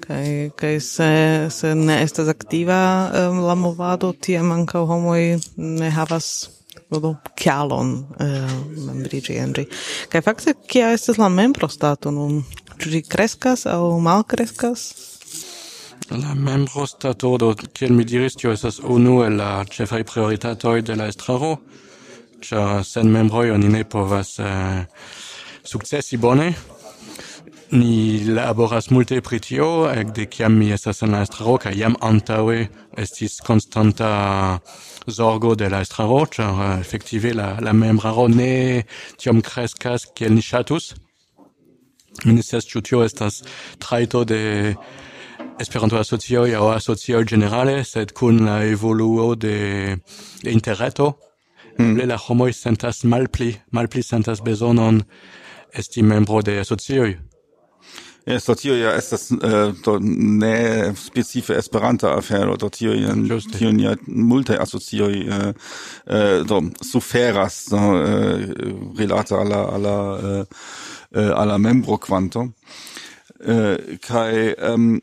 kai, 0.00 0.50
kai 0.56 0.80
se, 0.80 1.46
se 1.50 1.74
ne 1.74 2.02
estas 2.02 2.28
activa 2.28 3.10
um, 3.14 3.38
la 3.46 3.54
movado, 3.54 4.12
tiam 4.12 4.52
anca 4.52 4.78
homo 4.78 5.12
ne 5.56 5.90
havas 5.90 6.48
do 6.90 7.16
chialon 7.36 8.06
uh, 8.20 8.52
membrigi 8.86 9.36
enri. 9.36 9.66
Kai 10.08 10.20
fakte, 10.20 10.54
kia 10.68 10.92
estes 10.92 11.18
la 11.18 11.28
membrostato 11.28 12.10
nun? 12.10 12.44
Gi 12.78 13.02
crescas 13.02 13.66
au 13.66 14.00
mal 14.00 14.24
crescas? 14.24 14.94
La 16.10 16.34
membrostato, 16.34 17.36
do, 17.38 17.54
kiel 17.72 17.92
mi 17.92 18.04
diris, 18.04 18.34
tio 18.36 18.52
esas 18.52 18.80
unu 18.80 19.22
el 19.24 19.36
la 19.36 19.64
cefai 19.64 20.02
prioritatoi 20.04 20.82
de 20.82 20.96
la 20.96 21.06
estraro, 21.08 21.58
ĉar 22.42 22.82
sen 22.86 23.10
membroj 23.12 23.52
oni 23.54 23.68
ne 23.70 23.82
povas 23.84 24.38
eh, 24.42 24.46
uh, 24.46 25.10
sukcesi 25.64 26.18
bone. 26.18 26.52
Ni 27.72 28.20
laboras 28.28 28.90
multe 28.92 29.22
pri 29.24 29.38
tio, 29.40 29.68
ekde 29.88 30.26
kiam 30.28 30.58
mi 30.60 30.68
estas 30.74 31.00
en 31.06 31.14
la 31.16 31.22
estraro, 31.24 31.54
kaj 31.62 31.72
jam 31.78 31.94
antaŭe 32.04 32.66
estis 33.00 33.38
konstanta 33.46 34.10
zorgo 35.08 35.54
de 35.56 35.70
la 35.72 35.80
estraro, 35.86 36.20
ĉar 36.34 36.50
uh, 36.52 36.66
efektive 36.80 37.32
la, 37.38 37.54
la 37.64 37.72
membraro 37.72 38.26
ne 38.28 38.82
tiom 39.16 39.40
kreskas 39.40 40.10
kiel 40.12 40.36
ni 40.36 40.44
ŝatus. 40.44 40.92
Mi 42.26 42.36
ne 42.36 42.44
scias 42.44 42.68
ĉu 42.68 42.82
tio 42.84 43.06
estas 43.06 43.40
trajto 43.80 44.26
de 44.28 44.42
Esperanto 45.60 45.98
asocioj 46.00 46.54
aŭ 46.56 46.68
asocioj 46.72 47.20
ĝenerale, 47.28 47.82
sed 47.84 48.12
kun 48.16 48.40
la 48.46 48.62
evoluo 48.66 49.34
de, 49.36 49.58
de 50.42 50.50
interreto 50.50 51.10
mm. 51.78 52.00
la 52.08 52.18
homo 52.28 52.52
sentas 52.52 53.04
malpli, 53.04 53.54
malpli 53.70 54.02
sentas 54.02 54.40
bezonon 54.42 55.02
esti 55.72 56.02
membro 56.02 56.42
de 56.42 56.60
asocioj. 56.60 57.18
Ja, 58.26 58.38
so 58.40 58.54
tio 58.54 58.76
ja 58.78 58.92
estas 58.94 59.30
eh, 59.32 59.50
äh, 59.50 59.72
do 59.84 59.98
ne 60.00 60.94
specife 60.94 61.56
Esperanta 61.58 62.12
afero, 62.14 62.56
do 62.56 62.68
tio 62.70 62.92
ja 62.94 63.14
tio 63.58 63.70
ja 63.70 63.96
multe 64.06 64.58
asocioj 64.62 65.12
eh, 65.12 65.48
äh, 66.06 66.38
äh, 66.38 66.44
do 66.46 66.60
suferas 66.80 67.64
do, 67.70 67.76
äh, 67.76 68.54
relata 68.98 69.40
alla 69.40 69.64
alla 69.74 70.46
äh, 71.14 71.30
alla 71.34 71.58
membro 71.58 71.98
quanto. 71.98 72.52
Äh, 73.40 73.98
kai 73.98 74.54
ähm, 74.58 75.00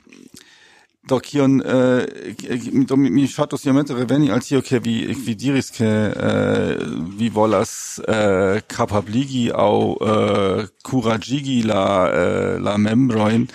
do 1.09 1.19
kion 1.19 1.59
uh, 1.61 2.05
do 2.89 2.97
mi, 2.97 3.09
mi 3.09 3.25
ŝatus 3.27 3.65
iomete 3.65 3.97
reveni 3.97 4.29
al 4.31 4.43
tio 4.45 4.61
ke 4.61 4.79
vi 4.85 4.95
vi 5.25 5.35
diris 5.35 5.71
ke 5.75 5.89
wie 7.17 7.29
vi 7.29 7.29
volas 7.33 7.73
äh, 8.07 8.61
kapabligi 8.67 9.49
aŭ 9.51 9.75
äh, 10.13 10.67
kuraĝigi 10.83 11.61
la 11.71 11.83
äh, 12.09 12.57
la 12.59 12.77
membrojn. 12.77 13.47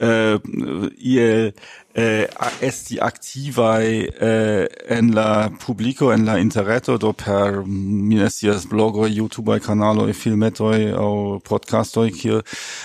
Äh, 0.00 0.38
ihr 0.96 1.52
Äh, 1.98 2.22
eh, 2.22 2.28
esti 2.60 3.00
activai 3.00 4.04
eh, 4.20 4.68
en 4.86 5.12
la 5.12 5.50
publico, 5.50 6.12
en 6.12 6.24
la 6.24 6.38
interreto, 6.38 6.96
do 6.96 7.12
per, 7.12 7.64
mm, 7.66 8.06
mi 8.06 8.14
ne 8.14 8.28
youtube 8.40 8.68
blogoi, 8.68 9.56
e 9.56 9.60
canaloi, 9.60 10.12
filmetoi 10.12 10.92
au 10.92 11.40
podcastoi, 11.40 12.12
kiel, 12.12 12.42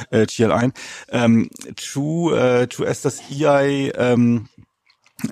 eh, 0.10 0.26
kiel 0.26 0.52
ein. 0.52 0.74
Ähm, 1.12 1.44
um, 1.44 1.50
tu, 1.76 2.32
eh, 2.34 2.64
äh, 2.64 2.68
tu 2.68 2.86
estas 2.86 3.22
iai... 3.30 3.92
Ähm, 3.96 4.14
um, 4.24 4.48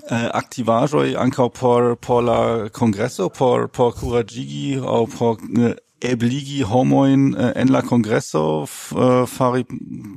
eh, 0.08 0.30
activajoi 0.32 1.16
ancau 1.16 1.50
por 1.50 1.96
por 1.96 2.22
la 2.22 2.68
congresso, 2.70 3.28
por 3.30 3.68
por 3.68 3.94
curagigi, 3.94 4.78
au 4.78 5.06
por 5.06 5.38
eh, 5.58 5.74
ebligi 6.04 6.62
homoin 6.62 7.34
uh, 7.34 7.52
en 7.54 7.72
la 7.72 7.82
congresso 7.82 8.64
f, 8.66 8.92
eh, 8.92 9.26
fari 9.26 9.64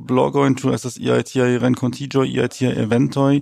blogojn 0.10 0.56
ĉu 0.60 0.74
estas 0.76 0.98
iaj 1.02 1.24
tiaj 1.32 1.58
renkontiĝoj 1.64 2.26
iaj 2.30 2.50
tiaj 2.58 2.74
eventoi 2.84 3.42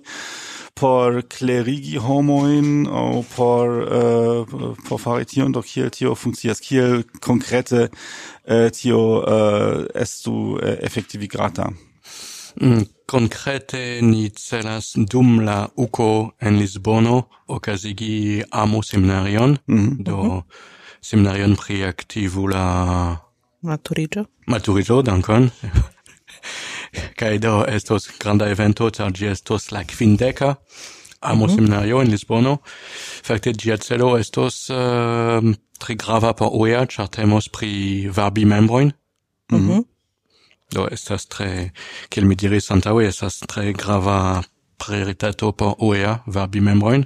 por 0.80 1.22
clerigi 1.30 1.98
homoin 2.02 2.88
o 2.88 3.24
por 3.36 3.78
uh, 3.84 4.58
por 4.88 5.00
fari 5.00 5.26
tion 5.30 5.56
do 5.56 5.62
kiel 5.62 5.90
tio 5.94 6.16
funkcias 6.16 6.60
kiel 6.60 7.04
konkrete 7.22 7.88
tio 8.76 9.02
estu 9.96 10.60
efektivigrata? 10.60 11.70
Mm, 12.60 12.84
Concrete 13.08 14.02
ni 14.02 14.30
celas 14.30 14.94
dum 14.98 15.40
la 15.46 15.70
UCO 15.78 16.34
en 16.42 16.60
Lisbono 16.60 17.24
okazigi 17.48 18.44
amo 18.52 18.82
seminarion, 18.84 19.58
mm 19.68 19.78
-hmm. 19.78 20.04
do 20.04 20.18
mm 20.18 20.30
-hmm 20.30 20.74
seminarion 21.04 21.56
pri 21.60 21.84
activula... 21.84 22.64
Maturigio. 23.64 24.26
Maturigio, 24.48 25.02
dankon. 25.04 25.52
kai 27.20 27.38
do 27.40 27.64
estos 27.68 28.10
granda 28.20 28.50
evento, 28.52 28.90
tar 28.90 29.12
ĝi 29.12 29.32
estos 29.32 29.72
la 29.72 29.84
quindeca 29.84 30.56
amo 31.24 31.46
mm 31.46 31.52
-hmm. 31.52 31.56
seminario 31.56 32.02
in 32.02 32.12
Lisbono. 32.12 32.58
Fakte 33.24 33.54
ĝia 33.54 33.78
celo 33.78 34.18
estos 34.18 34.70
ehm, 34.70 35.50
uh, 35.50 35.56
tre 35.80 35.96
grava 35.96 36.34
por 36.34 36.50
OEA, 36.52 36.86
char 36.86 37.08
temos 37.08 37.50
pri 37.50 38.10
varbi 38.10 38.46
membroin 38.46 38.92
Mm 39.52 39.70
-hmm. 39.70 39.84
Do 40.72 40.88
estas 40.92 41.26
tre, 41.26 41.72
kiel 42.10 42.26
mi 42.26 42.36
diris 42.36 42.72
antaŭe, 42.72 43.08
estas 43.08 43.40
tre 43.40 43.74
grava 43.74 44.44
prioritato 44.78 45.52
por 45.52 45.76
OEA 45.78 46.24
varbi 46.26 46.62
membrojn 46.62 47.06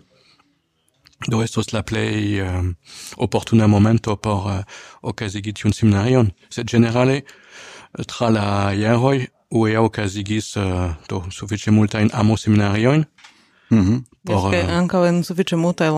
do 1.25 1.41
estos 1.41 1.74
la 1.74 1.81
plei 1.83 2.41
um, 2.41 2.75
opportuna 3.17 3.67
momento 3.67 4.15
por 4.15 4.51
eh, 4.51 4.59
uh, 4.59 5.09
okazigi 5.09 5.53
tiun 5.53 5.74
seminarion, 5.74 6.31
sed 6.50 6.69
generale 6.69 7.24
eh, 7.24 8.05
tra 8.05 8.29
la 8.29 8.74
jaroj 8.77 9.25
UEA 9.50 9.81
ocasigis 9.81 10.55
uh, 10.57 10.93
do 11.09 11.24
sufiĉe 11.31 11.71
multajn 11.71 12.09
amoseminariojn 12.13 13.05
mm 13.69 13.83
-hmm. 13.83 14.03
por 14.25 14.53
yes, 14.53 14.63
uh, 14.63 15.03
in 15.03 15.15
en 15.15 15.24
sufiĉe 15.24 15.55
multaj 15.55 15.89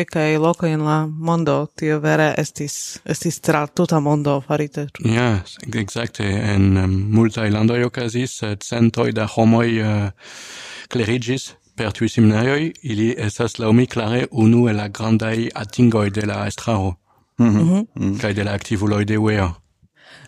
e 0.00 0.04
kaj 0.04 0.38
loco 0.38 0.66
in 0.66 0.80
la 0.80 1.06
mondo 1.06 1.66
tio 1.76 1.98
vere 1.98 2.34
estis 2.38 3.00
estis 3.04 3.40
tra 3.40 3.66
tuta 3.66 4.00
mondo 4.00 4.40
farite. 4.40 4.86
Yes, 5.04 5.58
ekzakte 5.74 6.24
en 6.24 6.76
um, 6.76 6.90
multaj 7.10 7.50
landoj 7.50 7.84
okazis 7.84 8.38
sed 8.38 8.62
centoi 8.62 9.12
da 9.12 9.26
homoi 9.26 9.80
uh, 9.82 10.10
clerigis 10.88 11.54
Per 11.82 11.90
tui 11.90 12.08
seminarioi, 12.08 12.68
ili 12.82 13.08
estas 13.18 13.56
laumi 13.58 13.88
clare 13.90 14.26
unu 14.30 14.68
e 14.70 14.72
la 14.72 14.84
grandai 14.88 15.48
atingoi 15.54 16.10
de 16.10 16.26
la 16.26 16.46
estraro 16.46 16.94
mm 17.38 17.46
-hmm. 17.46 17.86
mm. 17.94 18.34
de 18.34 18.44
la 18.44 18.52
activuloi 18.52 19.04
de 19.04 19.18
UEA. 19.18 19.46
Uh, 19.46 19.54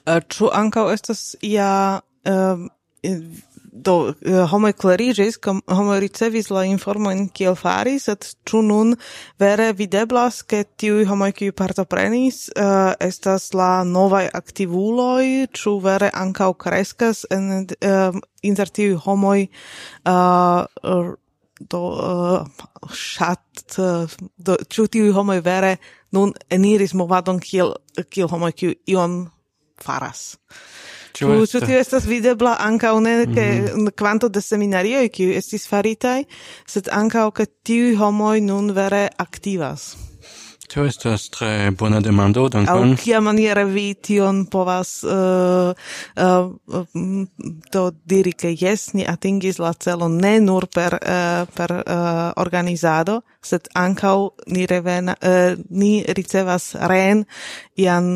eh, 0.07 0.23
ĉu 0.29 0.51
estas 0.93 1.37
ia 1.41 2.01
uh, 2.27 2.33
eh, 3.03 3.11
eh, 3.11 3.21
do 3.73 4.15
uh, 4.27 4.51
homo 4.51 4.73
clarigis 4.73 5.39
com 5.39 5.63
homo 5.67 5.99
ricevis 5.99 6.51
la 6.51 6.65
informojn 6.65 7.29
kiel 7.29 7.55
faris 7.55 8.09
et 8.09 8.37
ĉu 8.45 8.63
nun 8.63 8.97
vere 9.39 9.73
videblas, 9.73 10.43
ke 10.43 10.65
tiuj 10.77 11.05
homoj 11.05 11.33
kiuj 11.33 11.53
partoprenis 11.53 12.49
uh, 12.57 12.93
estas 13.01 13.53
la 13.53 13.85
novaj 13.85 14.29
aktivuloj, 14.33 15.47
ĉu 15.53 15.81
vere 15.81 16.11
ankaŭ 16.15 16.53
kreskas 16.55 17.27
en, 17.31 17.67
uh, 17.85 18.21
inter 18.43 18.69
tiu 18.69 18.99
homoj 18.99 19.47
uh, 20.07 21.15
do 21.61 21.79
uh, 21.79 22.47
uh, 23.79 24.17
do 24.37 24.57
ĉu 24.69 24.87
tiuj 24.87 25.13
homoj 25.15 25.41
vere 25.41 25.77
nun 26.13 26.33
eniris 26.51 26.95
movadon 26.95 27.39
kiel 27.41 27.75
kiel 28.11 28.29
homoj 28.29 28.53
kiu 28.53 28.75
ion 28.87 29.25
faras. 29.83 30.37
Ĉu 31.15 31.45
ĉu 31.47 31.61
tio 31.63 31.79
estas 31.79 32.09
videbla 32.11 32.57
ankaŭ 32.59 32.99
ne 33.01 33.15
ke 33.27 33.47
mm 33.51 33.67
-hmm. 33.67 33.91
kvanto 33.95 34.29
de 34.29 34.41
seminarioj 34.41 35.09
kiuj 35.09 35.37
estis 35.37 35.69
faritaj, 35.69 36.25
sed 36.67 36.89
ankaŭ 36.93 37.31
ke 37.31 37.47
tiuj 37.47 37.95
homoj 37.97 38.41
nun 38.41 38.73
vere 38.73 39.09
aktivas. 39.17 39.95
Tio 40.69 40.85
estas 40.89 41.29
tre 41.31 41.71
bona 41.77 42.01
demando, 42.01 42.47
dankon. 42.49 42.95
Aŭ 42.95 43.01
kia 43.03 43.21
maniere 43.21 43.65
vi 43.69 43.95
tion 43.95 44.45
povas 44.51 44.97
uh, 45.05 45.75
uh, 46.17 46.95
do 47.73 47.83
diri, 48.09 48.33
ke 48.33 48.55
jes, 48.57 48.87
ni 48.97 49.05
atingis 49.09 49.61
la 49.61 49.75
celon 49.77 50.17
ne 50.23 50.39
nur 50.41 50.67
per, 50.73 50.97
uh, 51.01 51.45
per 51.55 51.77
uh, 51.79 52.33
organizado, 52.41 53.21
sed 53.45 53.69
ankaŭ 53.77 54.17
ni, 54.57 54.65
revena, 54.71 55.17
uh, 55.21 55.53
ni 55.69 55.99
ricevas 56.17 56.73
reen 56.89 57.27
ian, 57.77 58.11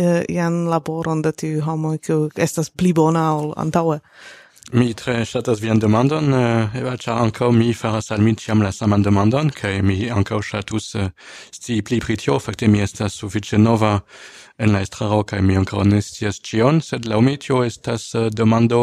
uh, 0.00 0.20
ian 0.28 0.62
laboron 0.72 1.22
de 1.22 1.32
tiu 1.36 1.64
homo, 1.66 1.96
kiu 2.00 2.30
estas 2.36 2.72
pli 2.72 2.94
bona 2.96 3.28
ol 3.36 3.52
antaŭe. 3.60 4.00
Mi 4.70 4.92
tre 4.94 5.24
ŝatas 5.26 5.58
vian 5.58 5.80
demandon, 5.82 6.30
eh, 6.34 6.76
Eva, 6.78 6.92
ĉar 6.94 7.16
ankaŭ 7.24 7.48
mi 7.50 7.72
faras 7.74 8.12
al 8.14 8.20
mi 8.22 8.36
ĉiam 8.38 8.60
la 8.62 8.70
saman 8.70 9.02
demandon, 9.02 9.50
kaj 9.50 9.80
mi 9.82 9.96
ankaŭ 10.14 10.38
ŝatus 10.46 10.94
eh, 10.94 11.08
scii 11.50 11.82
pli 11.82 11.98
pri 11.98 12.16
tio, 12.16 12.38
fakte 12.38 12.68
mi 12.70 12.78
estas 12.78 13.16
sufiĉe 13.18 13.58
nova 13.58 13.96
en 14.60 14.72
la 14.74 14.82
estraro 14.84 15.22
kaj 15.24 15.40
mi 15.44 15.56
ankoraŭ 15.56 15.86
ne 15.88 16.00
scias 16.04 16.40
ĉion, 16.44 16.80
sed 16.84 17.06
laŭ 17.08 17.20
mi 17.24 17.36
tio 17.40 17.62
estas 17.64 18.10
uh, 18.14 18.28
demando 18.28 18.80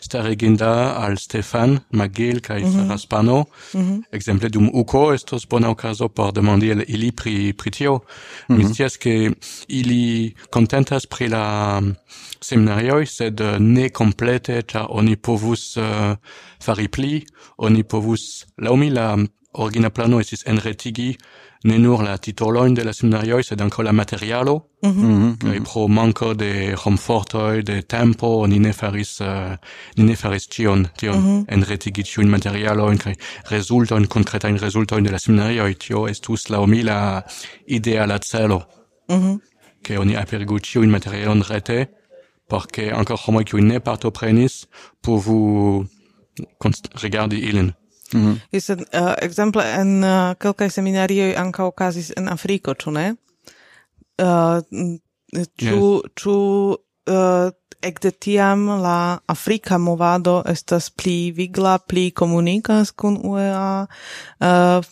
stariginda 0.00 0.70
al 0.96 1.18
Stefan 1.20 1.78
Magil 1.92 2.40
kaj 2.40 2.60
mm 2.60 2.66
-hmm. 2.66 2.86
Faraspano. 2.88 3.44
Mm 3.74 3.80
-hmm. 3.80 4.02
Ekzemple 4.12 4.48
dum 4.48 4.70
UKO 4.72 5.12
estos 5.14 5.48
bona 5.50 5.68
okazo 5.70 6.08
por 6.08 6.32
demandi 6.32 6.72
al 6.72 6.82
ili 6.88 7.12
pri 7.12 7.52
pri 7.52 7.70
tio. 7.70 7.94
Mm 7.94 8.00
-hmm. 8.00 8.58
Mi 8.58 8.64
mhm. 8.64 8.72
scias 8.72 8.96
ke 8.96 9.30
ili 9.68 10.34
kontentas 10.50 11.06
pri 11.06 11.28
la 11.28 11.80
mm, 11.80 11.96
seminarioj, 12.40 13.06
sed 13.06 13.40
uh, 13.40 13.58
ne 13.58 13.88
komplete, 13.88 14.62
ĉar 14.62 14.86
oni 14.88 15.16
povus 15.16 15.76
uh, 15.76 16.16
fari 16.64 16.88
pli, 16.88 17.26
oni 17.56 17.82
povus 17.82 18.46
laŭ 18.56 18.76
mi 18.76 18.90
la 18.90 19.16
mm, 19.16 19.28
origina 19.52 19.90
plano 19.90 20.20
estis 20.20 20.44
enretigi 20.46 21.16
ne 21.64 21.78
nur 21.78 22.02
la 22.02 22.16
titoloin 22.18 22.74
de 22.74 22.84
la 22.84 22.92
seminario, 22.92 23.42
sed 23.42 23.60
anco 23.60 23.82
la 23.82 23.92
materialo. 23.92 24.66
Mm 24.82 24.90
-hmm. 24.90 25.36
Kaj 25.38 25.60
pro 25.64 25.88
manco 25.88 26.34
de 26.34 26.74
homfortoi, 26.84 27.62
de 27.62 27.82
tempo, 27.82 28.46
ni 28.46 28.58
ne 28.58 28.72
faris, 28.72 29.20
uh, 29.20 29.56
ni 29.96 30.04
ne 30.04 30.16
faris 30.16 30.48
cion, 30.48 30.88
tion, 30.96 31.18
mm 31.18 31.26
-hmm. 31.26 31.44
enretigi 31.48 32.02
cion 32.02 32.28
materialojn 32.28 32.98
kaj 32.98 33.14
resultoin, 33.50 34.06
concretain 34.06 34.56
resultoin 34.58 35.04
de 35.04 35.10
la 35.10 35.18
seminario, 35.18 35.74
Tio 35.74 36.08
estus 36.08 36.48
laŭ 36.48 36.66
mi 36.66 36.82
la 36.82 37.22
ideala 37.66 38.18
celo. 38.18 38.62
Mm 39.08 39.16
-hmm. 39.16 39.38
che 39.82 39.98
oni 39.98 40.16
aperigu 40.16 40.58
cion 40.58 40.90
materialon 40.90 41.42
rete, 41.42 41.88
por 42.48 42.66
ke 42.66 42.92
ankaŭ 42.92 43.16
homoj 43.16 43.60
ne 43.60 43.80
partoprenis 43.80 44.66
povu 45.02 45.86
regardi 47.02 47.38
ilin. 47.38 47.72
Mm 48.12 48.20
-hmm. 48.20 48.40
Jestem, 48.52 48.78
uh, 48.78 49.12
exemple, 49.22 49.62
en 49.80 50.02
uh, 50.02 50.34
kelkaj 50.38 50.70
seminarioj 50.70 51.34
ankaŭ 51.36 51.66
okazis 51.66 52.12
en 52.16 52.28
Afriko, 52.28 52.74
ĉu 52.74 52.90
ne? 52.90 53.14
Uh, 54.22 54.58
ĉu 55.56 56.02
yes. 56.02 56.12
ĉu 56.14 56.36
uh, 57.10 57.50
ekde 57.82 58.10
tiam 58.10 58.66
la 58.68 59.18
Afrika 59.26 59.78
movado 59.78 60.42
estas 60.46 60.90
pli 60.90 61.32
vigla, 61.32 61.78
pli 61.78 62.10
komunikas 62.10 62.90
kun 62.90 63.20
UEA? 63.22 63.86
Uh, 64.40 64.84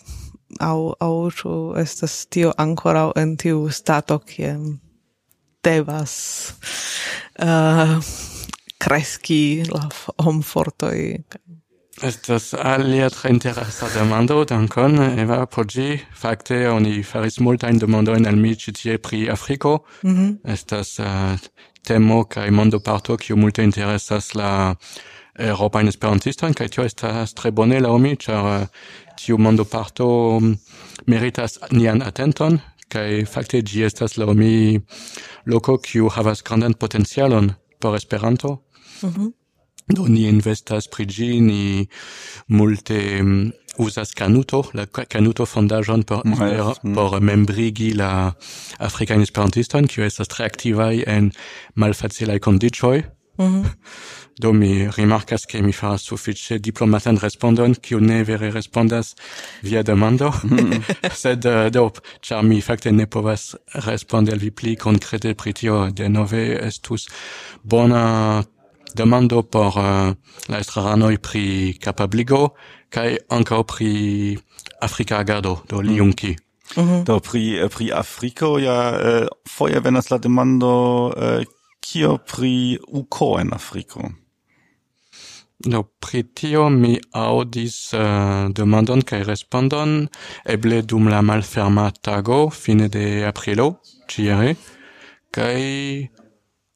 au 0.58 0.94
au 1.00 1.30
ĉu 1.30 1.74
estas 1.76 2.26
tio 2.26 2.52
ankoraŭ 2.56 3.12
en 3.16 3.36
tiu 3.36 3.68
stato 3.70 4.18
kie 4.18 4.54
devas 5.64 6.14
uh, 7.42 7.98
kreski 8.78 9.64
la 9.68 9.88
homfortoj 10.24 10.98
Estas 12.02 12.54
alia 12.54 13.10
tre 13.10 13.30
interesa 13.30 13.88
demando, 13.90 14.44
dankon, 14.44 15.00
Eva, 15.18 15.46
por 15.46 15.66
gi. 15.66 15.98
Fakte, 16.14 16.68
oni 16.70 17.02
faris 17.02 17.40
multain 17.42 17.78
demandojn 17.78 18.26
al 18.30 18.36
mi 18.38 18.54
ĉi 18.54 18.72
tie 18.72 18.98
pri 18.98 19.28
Afriko. 19.30 19.84
Mm 20.02 20.14
-hmm. 20.14 20.52
Estas 20.52 20.98
uh, 20.98 21.34
temo 21.82 22.24
kai 22.24 22.50
mondo 22.50 22.78
parto 22.78 23.16
kiu 23.16 23.36
multe 23.36 23.62
interesas 23.62 24.34
la 24.34 24.74
eŭropajn 25.38 25.88
esperantistojn, 25.88 26.54
kai 26.54 26.68
tio 26.68 26.84
estas 26.84 27.34
tre 27.34 27.50
bone 27.50 27.80
la 27.80 27.90
omi, 27.90 28.16
char 28.16 28.44
uh, 28.44 28.62
eh, 28.62 28.66
tiu 29.16 29.38
mondo 29.38 29.64
parto 29.64 30.38
mm, 30.40 30.56
meritas 31.06 31.58
nian 31.70 32.02
atenton, 32.02 32.60
kai 32.88 33.24
fakte 33.24 33.62
gi 33.62 33.82
estas 33.82 34.16
la 34.16 34.26
omi 34.26 34.80
loco 35.44 35.78
kiu 35.78 36.08
havas 36.08 36.42
grandan 36.42 36.74
potencialon 36.74 37.54
por 37.80 37.96
Esperanto. 37.96 38.62
Mm 39.02 39.10
-hmm. 39.10 39.37
Do 39.88 40.04
ni 40.08 40.26
investas 40.28 40.88
pri 40.92 41.06
ĝi, 41.08 41.28
ni 41.40 41.62
multe 42.52 42.98
mm, 43.22 43.40
um, 43.40 43.52
usas 43.78 44.12
Canuto, 44.12 44.62
la 44.76 44.84
Canuto 44.86 45.46
fondaĵon 45.46 46.02
por, 46.04 46.24
mm, 46.26 46.32
espero, 46.32 46.74
mm. 46.82 46.94
por 46.94 47.20
membrigi 47.24 47.92
la 47.96 48.10
afrikajn 48.84 49.24
esperantistojn, 49.24 49.88
kiu 49.88 50.04
estas 50.04 50.28
tre 50.28 50.44
aktivaj 50.48 51.04
en 51.06 51.32
malfacilaj 51.74 52.38
kondiĉoj. 52.44 53.04
Mm 53.38 53.46
-hmm. 53.46 53.64
Do 54.38 54.52
mi 54.52 54.88
rimarkas 54.96 55.46
ke 55.46 55.62
mi 55.62 55.72
faras 55.72 56.02
sufiĉe 56.02 56.58
diplomatan 56.58 57.18
respondon, 57.18 57.74
kiu 57.74 58.00
ne 58.00 58.24
vere 58.24 58.50
respondas 58.50 59.16
via 59.62 59.82
demando, 59.82 60.32
mm. 60.44 60.84
sed 61.22 61.44
uh, 61.44 61.66
do, 61.70 61.90
ĉar 62.20 62.42
mi 62.42 62.60
fakte 62.60 62.92
ne 62.92 63.06
povas 63.06 63.54
respondi 63.74 64.32
al 64.32 64.38
vi 64.38 64.50
pli 64.50 64.76
konkrete 64.76 65.34
pri 65.34 65.52
tio, 65.52 65.90
denove 65.90 66.66
estus 66.66 67.08
bona 67.62 68.44
demando 68.94 69.42
por 69.42 69.76
uh, 69.76 70.14
la 70.48 70.58
estraranoi 70.58 71.18
pri 71.18 71.78
capabligo 71.80 72.54
kai 72.90 73.18
ankaŭ 73.28 73.62
pri 73.64 73.92
Afrika 74.80 75.18
agado 75.18 75.62
do 75.68 75.76
mhm. 75.76 75.86
li 75.86 75.96
junki. 75.96 76.36
Mm 76.76 76.84
-hmm. 76.84 77.04
Do 77.04 77.20
pri 77.20 77.58
eh, 77.58 77.68
pri 77.68 77.92
Afriko 77.92 78.58
ja 78.58 78.92
uh, 78.92 79.26
foje 79.48 79.80
venas 79.80 80.10
la 80.10 80.18
demando 80.18 81.06
uh, 81.06 81.44
kio 81.80 82.18
pri 82.18 82.78
uko 82.88 83.38
en 83.40 83.52
Afriko. 83.52 84.00
Do 85.58 85.82
pri 86.00 86.22
tio 86.22 86.68
mi 86.68 87.00
audis 87.12 87.92
uh, 87.92 88.52
demandon 88.54 89.02
kai 89.02 89.22
respondon 89.22 90.08
eble 90.44 90.82
dum 90.82 91.08
la 91.08 91.22
malferma 91.22 91.90
tago 91.90 92.50
fine 92.50 92.88
de 92.88 93.26
aprilo 93.26 93.80
ciere 94.08 94.54
kai 95.30 96.10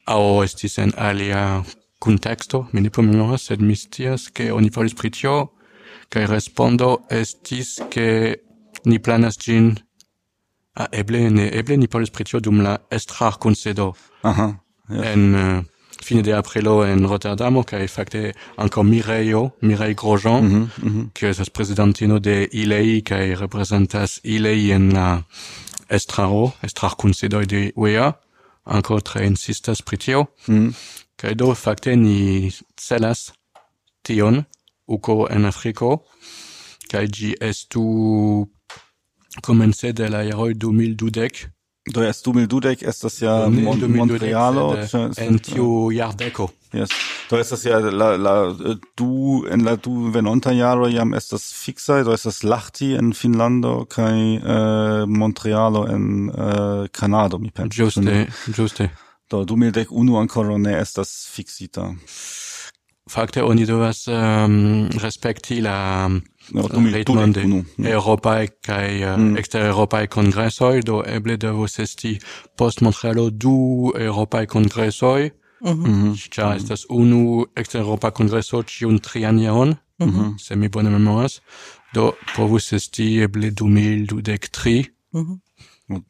au 0.07 0.43
estis 0.43 0.79
en 0.79 0.93
alia 0.97 1.63
contexto, 2.07 2.67
mi 2.73 2.81
ne 2.81 2.91
promemoras, 2.91 3.49
sed 3.49 3.61
mi 3.63 3.77
stias 3.77 4.31
che 4.35 4.51
oni 4.51 4.71
volis 4.75 4.95
pri 4.95 5.11
tio, 5.11 5.37
kai 6.13 6.27
respondo 6.27 7.05
estis 7.09 7.81
che 7.89 8.43
ni 8.85 8.99
planas 8.99 9.37
gin 9.39 9.75
a 10.75 10.89
eble 10.91 11.31
ne 11.31 11.51
eble 11.51 11.77
ni 11.77 11.89
polis 11.89 12.11
pri 12.11 12.25
tio 12.25 12.41
dum 12.41 12.61
la 12.63 12.79
estrar 12.91 13.39
concedo 13.39 13.95
Aha, 14.23 14.49
yes. 14.89 15.07
en 15.13 15.35
uh, 15.35 15.63
fine 16.03 16.23
de 16.23 16.33
aprilo 16.33 16.85
en 16.85 17.07
Rotterdamo 17.07 17.65
kai 17.65 17.87
fakte 17.89 18.33
ankaŭ 18.57 18.83
Mireio, 18.83 19.53
Mirej 19.61 19.95
Grosjean 19.95 20.45
mm 20.45 20.51
-hmm, 20.51 20.85
mm 20.85 20.91
-hmm. 20.91 21.95
kiu 21.95 22.19
de 22.19 22.49
ILEI 22.53 23.03
kai 23.03 23.35
representas 23.35 24.21
ILEI 24.25 24.71
en 24.73 24.93
la 24.93 25.23
estraro 25.89 26.53
estrar 26.63 26.95
kunsedoj 26.97 27.47
de 27.47 27.73
UEA 27.77 28.13
ankaŭ 28.65 29.01
tre 29.01 29.27
insistas 29.27 29.83
pri 29.83 29.97
tio 29.97 30.27
mm 30.49 30.55
-hmm 30.55 30.75
kai 31.17 31.35
do 31.35 31.55
fakte 31.55 31.97
ni 31.97 32.51
celas 32.77 33.33
tion 34.05 34.45
uko 34.89 35.27
en 35.31 35.45
Afriko 35.45 35.91
kai 36.91 37.07
gi 37.07 37.35
estu 37.41 37.85
komence 39.43 39.93
de 39.93 40.09
la 40.09 40.23
jaroj 40.29 40.53
2012 40.55 41.53
Do 41.91 42.03
es 42.03 42.23
2012 42.23 42.85
estas 42.87 43.23
ja 43.23 43.49
Mon 43.51 43.81
Montrealo 43.91 44.77
en 45.19 45.39
tiu 45.43 45.91
jardeko. 45.91 46.47
Yes. 46.73 46.91
Do 47.31 47.41
estas 47.43 47.65
ja 47.65 47.81
la 47.81 48.17
la 48.17 48.35
du 48.97 49.43
en 49.51 49.65
la 49.65 49.75
du 49.77 50.11
venonta 50.15 50.53
jaro 50.55 50.87
jam 50.89 51.15
estas 51.15 51.43
fixa, 51.53 52.05
do 52.05 52.15
estas 52.15 52.45
Lahti 52.45 52.93
en 52.95 53.11
Finnlando 53.13 53.85
kaj 53.91 54.15
uh, 54.15 55.09
Montrealo 55.11 55.89
en 55.91 56.31
uh, 56.31 56.87
Kanado 56.93 57.39
mi 57.39 57.51
pensas. 57.51 57.75
Juste, 57.77 58.29
juste. 58.55 58.91
Do 59.33 59.45
2001 59.45 60.21
ancora 60.21 60.59
ne 60.59 60.77
estas 60.81 61.29
fixita. 61.33 61.95
Fakte 63.11 63.43
oni 63.43 63.65
devas 63.67 64.07
um, 64.07 64.15
ehm, 64.15 64.99
respekti 65.03 65.61
la 65.61 66.09
no, 66.09 66.69
ritmon 66.93 67.33
de 67.33 67.45
Europae 67.91 68.47
kaj 68.63 69.03
uh, 69.03 69.17
mm. 69.19 69.37
ekster-Europae 69.41 70.07
kongresoj, 70.07 70.83
do 70.87 71.01
eble 71.07 71.37
devos 71.37 71.79
esti 71.83 72.19
post 72.57 72.81
Montrealo 72.81 73.31
du 73.31 73.93
Europae 73.99 74.47
kongresoj, 74.47 75.31
mhm. 75.65 75.73
ĉar 76.31 76.45
mm 76.45 76.51
-hmm. 76.51 76.53
mm. 76.53 76.57
estas 76.57 76.87
unu 76.91 77.47
exter 77.57 77.81
europa 77.81 78.11
kongreso 78.11 78.63
ĉiun 78.63 78.99
trian 78.99 79.37
mm 79.37 79.77
-hmm. 79.99 80.39
se 80.39 80.57
mi 80.57 80.69
bone 80.69 80.91
memoras, 80.91 81.41
do 81.95 82.13
povus 82.37 82.73
esti 82.73 83.19
eble 83.23 83.51
2023. 83.51 84.85
-hmm. 85.13 85.39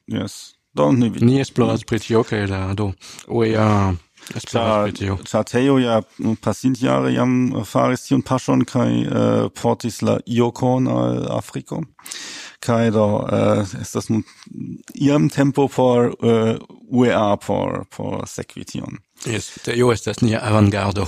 Yes. 0.06 0.54
Do 0.74 0.92
ni 0.92 1.10
ni 1.20 1.40
esploras 1.40 1.84
pri 1.84 1.98
tio 2.00 2.22
kaj 2.24 2.46
la 2.48 2.60
do 2.74 2.92
oea 3.28 3.92
esploras 4.34 4.88
pri 4.88 4.98
tio. 4.98 5.18
Teo 5.50 5.78
ja 5.78 6.00
pasintjare 6.40 7.12
jam 7.12 7.34
faris 7.68 8.06
tion 8.06 8.22
paŝon 8.22 8.64
kaj 8.68 8.90
uh, 9.02 9.50
portis 9.60 10.00
la 10.02 10.18
iokon 10.26 10.88
al 10.88 11.18
eh, 11.18 11.26
Afriko. 11.36 11.82
Kaj 12.62 12.90
do 12.94 13.06
uh, 13.20 13.74
estas 13.80 14.08
nun 14.08 14.22
iam 14.94 15.28
tempo 15.28 15.68
por 15.68 16.14
uh, 16.22 16.56
UEA 16.88 17.36
por 17.46 17.84
por 17.96 18.22
sekvi 18.26 18.64
tion. 18.64 19.02
Yes, 19.26 19.52
tio 19.62 19.92
estas 19.92 20.20
nia 20.20 20.40
avantgardo. 20.42 21.06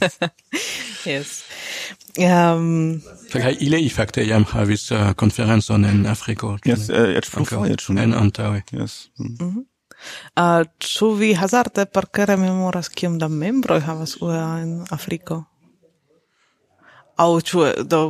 yes. 1.10 1.42
Um, 2.16 3.02
Kaj 3.32 3.56
ile 3.60 3.80
i 3.84 3.88
fakte 3.92 4.24
jam 4.24 4.46
havis 4.48 4.90
uh, 4.90 5.12
konferencon 5.12 5.84
en 5.84 6.06
Afriko. 6.06 6.56
Yes, 6.64 6.88
uh, 6.88 7.18
schon 7.20 7.44
plurfoje, 7.44 7.70
jetzt 7.70 7.84
schon. 7.84 7.98
En 7.98 8.14
antaŭe. 8.14 8.62
Yes. 8.72 9.10
Mm. 9.18 9.36
-hmm. 9.40 9.64
Uh, 10.36 10.66
ĉu 10.78 11.10
vi 11.16 11.34
hazarde 11.34 11.86
parkere 11.86 12.36
memoras 12.36 12.88
kiom 12.88 13.18
da 13.18 13.28
membroj 13.28 13.80
havas 13.80 14.16
UEA 14.20 14.58
en 14.62 14.72
Afriko? 14.90 15.44
Aŭ 17.16 17.40
ĉu 17.40 17.64
do 17.88 18.00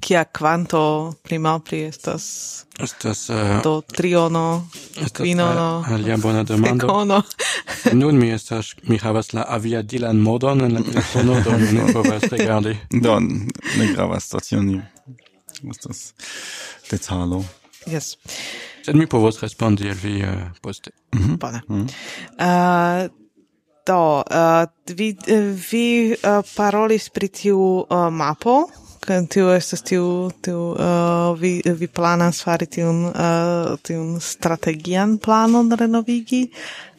kia 0.00 0.24
quanto 0.24 1.14
pli 1.22 1.38
malpli 1.38 1.80
estas? 1.84 2.64
Estas 2.78 3.28
uh, 3.28 3.62
do 3.62 3.82
triono 3.82 4.68
quinono 5.16 5.84
alia 5.86 6.16
bona 6.16 6.42
demando. 6.44 6.86
decono. 6.86 7.22
nun 8.00 8.18
mi 8.18 8.30
estas 8.30 8.74
mi 8.82 8.98
havas 8.98 9.32
la 9.32 9.44
aviadilan 9.48 10.16
modon 10.16 10.60
en 10.60 10.74
la 10.74 10.82
telefono 10.82 11.40
do 11.40 11.58
mi 11.58 11.72
ne 11.72 11.92
povas 11.92 12.22
regardi. 12.22 12.76
Do 13.04 13.20
ne 13.20 13.92
gravas 13.94 14.24
stacioni 14.24 14.82
estas 15.70 16.14
detalo. 16.90 17.44
Yes. 17.86 18.16
Sed 18.84 18.96
mi 18.96 19.06
povos 19.06 19.40
respondi 19.40 19.88
al 19.88 19.96
vi 20.02 20.22
uh, 20.22 20.28
poste. 20.60 20.90
Mm 21.14 21.22
-hmm. 21.22 21.38
bone 21.38 21.62
mm 21.68 21.86
-hmm. 21.86 21.88
uh, 22.38 23.04
eh, 23.04 23.10
do 23.86 24.22
uh, 24.30 24.66
vi 24.96 25.16
vi 25.70 26.12
uh, 26.12 26.42
parolis 26.54 27.08
pri 27.08 27.28
tiu 27.28 27.86
uh, 27.90 28.10
mapo? 28.10 28.68
tio 29.28 29.52
estas 29.54 29.82
tiu 29.82 30.30
tiu 30.42 30.60
uh, 30.72 31.38
vi 31.40 31.62
vi 31.64 31.86
planas 31.86 32.42
fari 32.44 32.66
tiun 32.66 33.04
uh, 33.06 33.78
tiun 33.82 34.20
strategian 34.20 35.18
planon 35.18 35.72
renovigi. 35.72 36.50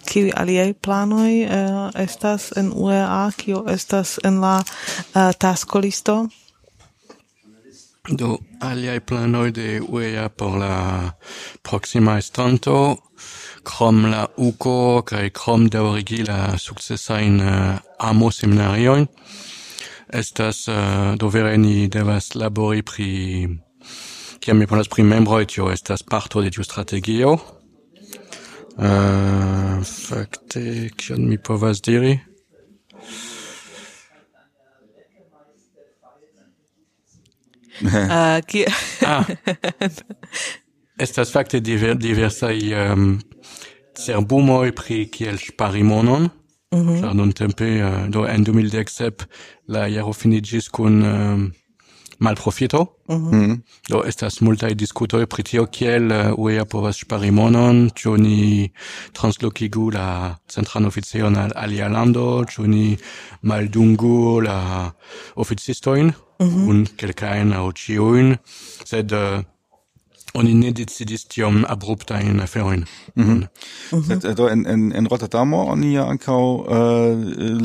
Kiu 0.08 0.32
aliai 0.36 0.74
planoi 0.74 1.46
uh, 1.46 1.92
estas 1.96 2.52
en 2.58 2.72
UEA 2.76 3.32
kio 3.38 3.64
estas 3.68 4.20
en 4.24 4.42
la 4.42 4.58
uh, 4.64 5.32
taskolisto 5.40 6.28
do 8.10 8.38
aliai 8.60 9.00
planoi 9.00 9.52
de 9.52 9.82
UEA 9.82 10.30
por 10.30 10.58
la 10.58 11.12
proxima 11.62 12.18
estonto 12.18 12.98
krom 13.64 14.06
la 14.06 14.28
UCO 14.38 15.02
kaj 15.04 15.30
krom 15.30 15.68
daŭrigi 15.70 16.24
la 16.28 16.58
sukcesajn 16.58 17.42
uh, 17.42 17.80
amo 18.00 18.32
seminariojn 18.32 19.08
estas 20.10 20.68
eh, 20.68 20.74
uh, 20.74 21.16
do 21.18 21.30
vere 21.30 21.58
ni 21.58 21.88
devas 21.88 22.36
labori 22.36 22.84
pri 22.84 23.10
kiam 24.40 24.58
mi 24.58 24.68
ponas 24.68 24.88
pri 24.88 25.04
membroj 25.04 25.46
tio 25.46 25.72
estas 25.72 26.04
parto 26.04 26.42
de 26.42 26.52
tiu 26.52 26.64
strategio. 26.64 27.38
Uh, 28.78 29.84
fakte 29.84 30.90
kion 30.96 31.28
mi 31.28 31.38
povas 31.38 31.82
diri? 31.82 32.20
Uh, 37.82 38.40
ki... 38.50 38.66
ah. 39.06 39.26
Estas 40.98 41.32
fakte 41.32 41.60
diver, 41.62 41.96
diversai 41.96 42.58
um, 42.74 42.78
ehm, 42.82 43.20
cerbumoi 43.98 44.72
pri 44.74 45.04
kiel 45.14 45.38
spari 45.38 45.84
monon, 45.86 46.30
Mm 46.72 46.88
-hmm. 46.88 47.14
non 47.14 47.32
tempe, 47.34 47.82
uh, 47.84 48.10
do 48.10 48.26
en 48.26 48.44
2017 48.44 49.28
la 49.68 49.88
jaro 49.90 50.12
finigis 50.14 50.70
kun 50.70 51.02
uh, 51.02 51.50
malprofito. 52.20 52.98
Mm 53.08 53.30
-hmm. 53.30 53.60
Do 53.90 54.04
estas 54.04 54.40
multaj 54.42 54.74
discutoi 54.76 55.26
pri 55.26 55.44
tio 55.44 55.66
kiel 55.66 56.12
uh, 56.12 56.40
UEA 56.40 56.66
povas 56.66 56.98
spari 56.98 57.32
monon, 57.32 57.90
cio 57.96 58.18
ni 58.18 58.72
translokigu 59.14 59.90
la 59.92 60.38
centran 60.48 60.86
oficejon 60.86 61.36
al 61.36 61.52
alia 61.56 61.88
lando, 61.88 62.44
cio 62.46 62.68
ni 62.68 62.98
maldungu 63.42 64.42
la 64.42 64.92
officistoin, 65.36 66.06
mm 66.40 66.48
-hmm. 66.48 66.70
un, 66.70 66.86
quelcaen, 66.98 67.54
au 67.54 67.72
cioin, 67.72 68.36
sed 68.84 69.12
uh, 69.12 69.40
oni 70.34 70.54
ne 70.54 70.72
decidis 70.72 71.26
tiom 71.26 71.66
abruptajn 71.68 72.40
aferoin. 72.40 72.86
Mhm. 73.16 73.28
Mm 73.28 73.34
-hmm. 73.34 73.48
mm 73.92 74.02
-hmm. 74.02 74.08
Sed 74.08 74.26
eh, 74.26 74.36
do 74.36 74.48
en 74.50 74.66
en 74.66 74.92
en 74.96 75.08
Rotterdamo 75.08 75.58
oni 75.66 75.94
ja 75.94 76.06
ancau 76.06 76.62
uh, 76.62 76.78
eh, 76.78 77.18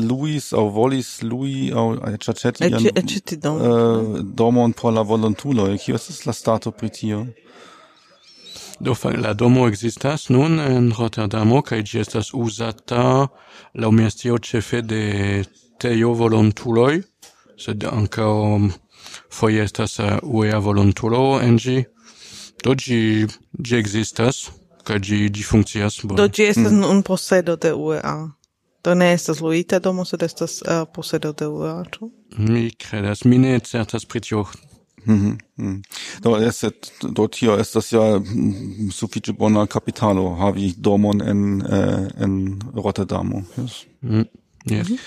Luis 0.09 0.53
au 0.53 0.69
volis 0.69 1.21
Lui 1.21 1.71
aŭ 1.71 1.93
eh, 1.93 2.13
aĉaĉeti 2.13 2.63
ian 2.67 2.85
uh, 3.55 4.19
domon 4.19 4.73
por 4.73 4.93
la 4.93 5.01
volontuloj. 5.01 5.77
Kio 5.77 5.95
estas 5.95 6.25
la 6.25 6.33
stato 6.33 6.71
pri 6.71 6.89
tio? 6.89 7.27
Do 8.79 8.95
la 9.21 9.33
domo 9.33 9.67
existas 9.67 10.29
nun 10.29 10.59
en 10.59 10.93
Rotterdamo 10.97 11.61
kaj 11.61 11.81
ĝi 11.83 11.99
estas 11.99 12.33
uzata 12.33 13.27
la 13.73 13.87
umestio 13.87 14.37
scio 14.37 14.37
ĉefe 14.37 14.81
de 14.81 15.43
teo 15.79 16.13
volontuloj, 16.13 17.01
sed 17.57 17.83
ankaŭ 17.83 18.59
foje 19.31 19.63
estas 19.63 19.99
UEA 20.23 20.57
volontulo 20.57 21.39
en 21.41 21.57
ĝi. 21.57 21.92
Do 22.63 22.75
ĝi 22.75 23.27
ĝi 23.59 23.77
existas 23.77 24.47
kaj 24.87 24.99
ĝi 24.99 25.19
ĝi 25.35 25.43
funkcias 25.47 25.99
bone. 26.03 26.17
Do 26.19 26.27
ĝi 26.27 26.49
estas 26.51 26.71
mm. 26.71 26.87
un 26.89 27.03
posedo 27.03 27.55
de 27.55 27.73
UEA. 27.73 28.15
Do 28.83 28.95
ne 28.99 29.13
estas 29.15 29.39
luita 29.39 29.79
domo, 29.79 30.03
sed 30.05 30.23
estas 30.25 30.59
uh, 30.61 30.83
posedo 30.95 31.31
de 31.39 31.47
UEA, 31.47 31.77
ĉu? 31.93 32.09
Mi 32.37 32.67
kredas, 32.79 33.23
mi 33.23 33.39
ne 33.39 33.57
certas 33.63 34.05
pri 34.05 34.21
tio. 34.23 34.45
Mhm. 35.05 35.37
Mm 35.59 35.81
Do 36.23 36.35
estet 36.39 36.91
do 37.01 37.27
tio 37.27 37.57
estas 37.59 37.91
ja 37.91 38.03
mm, 38.19 38.91
sufiĉe 38.91 39.33
bona 39.33 39.65
kapitalo 39.67 40.29
havi 40.39 40.73
domon 40.77 41.21
en 41.21 41.61
eh, 41.61 42.07
en 42.23 42.61
Rotterdamo. 42.75 43.43
Yes. 43.57 43.85
Mm. 44.01 44.23
Yes. 44.65 44.89
Mm 44.89 44.95
-hmm. 44.95 44.99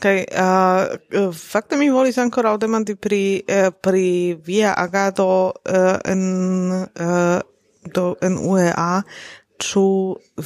Kaj 0.00 0.16
uh, 0.32 1.34
fakte 1.36 1.76
mi 1.76 1.90
volis 1.92 2.16
ankoraŭ 2.18 2.54
demandi 2.60 2.94
pri 2.96 3.42
eh, 3.44 3.68
pri 3.70 4.36
via 4.46 4.72
agado 4.72 5.26
uh, 5.52 5.98
en 6.08 6.22
uh, 6.72 7.40
do 7.94 8.14
en 8.24 8.38
UEA 8.40 9.02
ĉu 9.60 9.84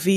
vi 0.04 0.16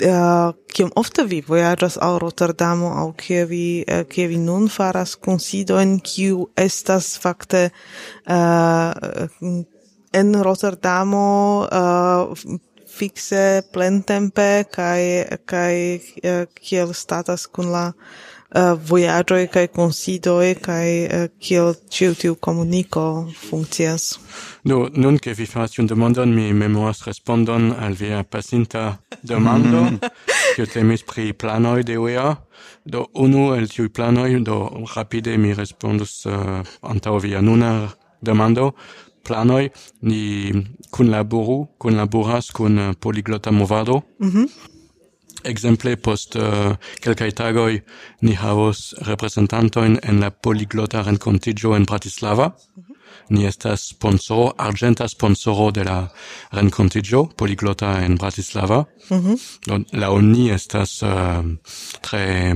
kiam 0.00 0.88
uh, 0.88 0.96
ofte 0.96 1.26
vi 1.28 1.42
vojaĝas 1.44 1.98
al 2.00 2.16
Rotterdamo 2.22 2.94
aŭ 3.02 3.10
kie 3.20 3.44
vi 3.50 3.66
uh, 3.84 4.06
kie 4.08 4.30
vi 4.32 4.40
nun 4.40 4.70
faras 4.72 5.12
kunsidojn 5.16 5.98
kiu 6.00 6.48
estas 6.56 7.12
fakte 7.20 7.66
uh, 7.68 8.92
en 10.22 10.34
Rotterdamo 10.48 11.28
uh, 11.68 12.56
fixe 12.96 13.44
plentempe 13.72 14.50
kai 14.72 15.04
kai 15.44 15.76
uh, 16.00 16.44
kiel 16.56 16.96
statas 16.96 17.44
kun 17.46 17.68
la 17.76 17.86
uh, 17.92 18.28
Eh, 18.50 18.72
uh, 18.72 18.78
vojaĝoj 18.82 19.44
kaj 19.54 19.68
kunsidoj 19.70 20.54
kaj 20.58 20.86
uh, 21.06 21.26
kiel 21.38 21.68
ĉiu 21.94 22.14
tiu 22.18 22.34
komuniko 22.34 23.02
funkcias. 23.38 24.16
Do, 24.66 24.88
nun 24.90 25.20
ke 25.22 25.36
vi 25.38 25.46
faras 25.46 25.76
tiun 25.76 25.86
demandon, 25.86 26.32
mi 26.34 26.48
memoras 26.52 27.04
respondon 27.06 27.68
al 27.78 27.94
via 27.94 28.24
pasinta 28.26 28.96
demando, 29.22 29.84
mm. 29.84 30.10
kiu 30.56 30.66
temis 30.66 31.06
pri 31.06 31.30
planoj 31.32 31.84
de 31.86 31.98
UEA. 31.98 32.34
Do, 32.84 33.04
unu 33.14 33.52
el 33.54 33.70
tiuj 33.70 33.92
planoj, 33.94 34.32
do 34.42 34.58
rapide 34.96 35.36
mi 35.38 35.54
respondus 35.54 36.26
uh, 36.26 36.58
antaŭ 36.82 37.20
via 37.22 37.38
nuna 37.40 37.70
demando, 38.20 38.72
planoj 39.22 39.68
ni 40.02 40.50
kunlaboru, 40.90 41.68
kunlaboras 41.78 42.50
kun 42.50 42.96
Poliglota 42.98 43.50
Movado. 43.50 44.02
Mm 44.18 44.30
-hmm. 44.30 44.69
Exemple, 45.42 45.96
post 45.96 46.36
eh, 46.36 46.42
uh, 46.42 46.76
quelcae 47.00 47.32
tagoi 47.32 47.82
ni 48.20 48.34
havos 48.34 48.94
representantoin 49.06 49.98
en 50.02 50.20
la 50.20 50.30
poliglota 50.30 51.02
rencontigio 51.02 51.74
en 51.74 51.84
Bratislava. 51.84 52.48
Mm 52.48 52.82
-hmm. 52.82 52.96
Ni 53.28 53.46
estas 53.46 53.88
sponsoro, 53.88 54.54
argenta 54.56 55.08
sponsoro 55.08 55.70
de 55.70 55.84
la 55.84 56.10
rencontigio 56.52 57.24
poliglota 57.36 58.02
en 58.04 58.16
Bratislava. 58.16 58.86
Mm 59.10 59.18
-hmm. 59.18 59.84
La 59.92 60.10
oni 60.10 60.50
estas 60.50 61.02
uh, 61.02 61.44
tre 62.00 62.54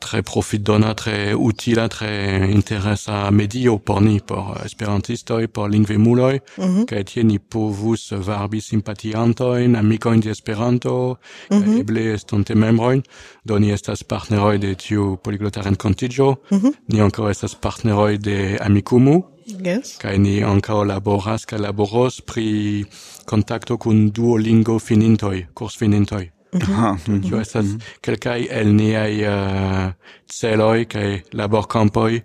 tre 0.00 0.22
profitdona, 0.22 0.94
tre 0.94 1.34
utila, 1.34 1.88
tre 1.88 2.48
interesa 2.50 3.30
medio 3.30 3.78
por 3.78 4.02
ni, 4.02 4.20
por 4.20 4.56
esperantistoj, 4.64 5.48
por 5.48 5.70
lingvemuloj, 5.70 6.40
mm 6.58 6.64
-hmm. 6.64 6.86
kaj 6.86 7.04
tie 7.04 7.24
ni 7.24 7.38
povus 7.38 8.12
varbi 8.12 8.60
simpatiantojn, 8.60 9.76
amikojn 9.76 10.20
de 10.20 10.30
Esperanto, 10.30 11.16
mm 11.50 11.62
-hmm. 11.62 11.80
eble 11.80 12.14
estonte 12.14 12.54
membrojn, 12.54 13.02
do 13.44 13.58
ni 13.58 13.70
estas 13.70 14.04
partneroj 14.04 14.58
de 14.58 14.74
tiu 14.74 15.16
poliglota 15.16 15.60
renkontiĝo, 15.62 16.34
mm 16.50 16.58
-hmm. 16.58 16.72
ni 16.88 17.00
ankaŭ 17.00 17.30
estas 17.30 17.54
partneroj 17.54 18.18
de 18.18 18.58
Amikumu, 18.60 19.24
Yes. 19.64 19.96
Kaj 19.98 20.18
ni 20.18 20.44
ankaŭ 20.44 20.84
laboras 20.84 21.44
kaj 21.44 21.58
laboros 21.58 22.20
pri 22.20 22.84
kontakto 23.24 23.78
kun 23.78 24.10
Duolingo 24.10 24.78
finintoj, 24.78 25.46
kursfinintoj. 25.54 26.37
Mhm. 26.52 26.72
Ah, 26.72 26.92
mhm. 26.92 27.12
Mm-hmm. 27.12 27.28
Tio 27.28 27.40
estas 27.40 27.66
kelkaj 28.00 28.46
el 28.50 28.72
niaj 28.76 29.14
uh, 29.28 29.92
celoj 30.32 30.86
kaj 30.88 31.10
laborkampoj 31.32 32.20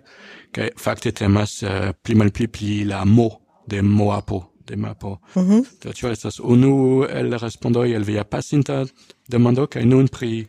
kaj 0.54 0.68
fakte 0.80 1.12
temas 1.12 1.62
uh, 1.62 1.92
pli 2.02 2.14
malpli 2.14 2.48
pli 2.48 2.84
la 2.88 3.04
mo 3.04 3.28
de 3.66 3.82
moapo 3.82 4.40
de 4.66 4.76
mapo. 4.76 5.18
Mhm. 5.36 5.60
Do 5.82 5.92
tio 5.92 6.10
estas 6.10 6.40
unu 6.40 7.04
el 7.10 7.38
respondoj 7.38 7.92
el 7.92 8.04
via 8.04 8.24
pasinta 8.24 8.84
demando 9.28 9.66
kaj 9.66 9.84
nun 9.84 10.08
pri 10.08 10.46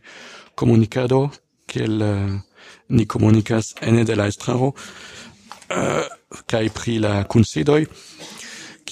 komunikado 0.54 1.28
kiel 1.66 2.02
uh, 2.02 2.40
ni 2.88 3.06
komunikas 3.06 3.74
ene 3.80 4.04
de 4.04 4.16
la 4.16 4.26
estraro 4.26 4.72
kaj 6.46 6.68
pri 6.70 6.98
la 6.98 7.24
kunsidoj 7.24 7.86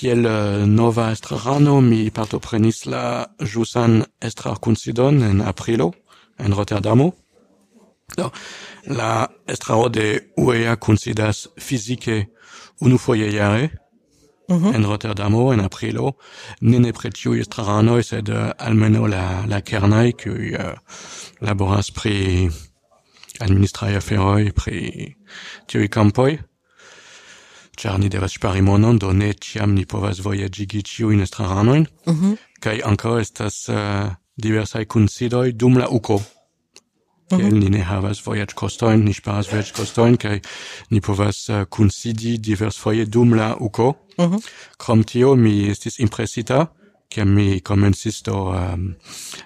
kiel 0.05 0.27
uh, 0.27 0.67
nova 0.69 1.07
estrarano 1.15 1.79
mi 1.81 2.11
partoprenis 2.13 2.83
la 2.93 3.25
ĵusan 3.41 4.03
estrarkunsidon 4.21 5.23
en 5.25 5.41
aprilo 5.41 5.87
en 6.37 6.53
Rotterdamo. 6.53 7.07
Do, 8.19 8.27
la 8.99 9.25
estraro 9.49 9.89
de 9.89 10.09
UEA 10.37 10.77
kunsidas 10.77 11.47
fizike 11.57 12.27
unufoje 12.81 13.33
jare 13.33 13.71
mm 14.49 14.57
-hmm. 14.57 14.75
en 14.75 14.85
Rotterdamo 14.85 15.53
en 15.53 15.61
aprilo, 15.61 16.13
ne 16.61 16.79
nepre 16.79 17.11
ĉiuj 17.11 17.41
estraranoj, 17.41 18.03
sed 18.03 18.29
uh, 18.29 18.51
almeno 18.59 19.07
la, 19.07 19.45
la 19.49 19.61
kernai 19.61 20.13
kiuj 20.13 20.55
uh, 20.55 20.73
laboras 21.41 21.91
pri 21.91 22.51
administrai 23.41 23.97
aferoi 23.97 24.53
pri 24.53 25.15
tiuj 25.67 25.89
campoi 25.89 26.39
char 27.77 27.99
ni 27.99 28.09
devas 28.09 28.33
spari 28.33 28.63
monon, 28.63 28.99
do 28.99 29.13
ne 29.13 29.33
ciam 29.35 29.75
ni 29.75 29.85
povas 29.87 30.21
voyagigi 30.21 30.83
ciu 30.83 31.11
in 31.11 31.21
estraranoin, 31.21 31.87
mm 32.07 32.15
-hmm. 32.15 32.37
kai 32.61 32.81
ankaŭ 32.83 33.21
estas 33.21 33.69
eh, 33.69 33.75
uh, 33.75 34.13
diversai 34.37 34.85
kunsidoi 34.87 35.53
dum 35.53 35.79
la 35.79 35.89
uko. 35.89 36.23
Mm 37.33 37.39
-hmm. 37.39 37.53
ni 37.53 37.69
ne 37.71 37.83
havas 37.83 38.27
vojaĝkostojn, 38.27 39.05
ni 39.05 39.13
ŝparas 39.13 39.51
vojaĝkostojn 39.53 40.17
kaj 40.17 40.41
ni 40.91 41.01
povas 41.01 41.49
eh, 41.49 41.61
uh, 41.61 41.67
kunsidi 41.69 42.39
diversfoje 42.39 43.05
dum 43.05 43.35
la 43.35 43.57
uko. 43.61 43.95
Mm 44.19 44.25
-hmm. 44.25 44.41
Krom 44.79 45.05
tio 45.05 45.35
mi 45.35 45.71
estis 45.71 45.99
impresita, 45.99 46.67
ke 47.15 47.25
mi 47.25 47.61
komencis 47.61 48.23
do 48.23 48.51
um, 48.51 48.95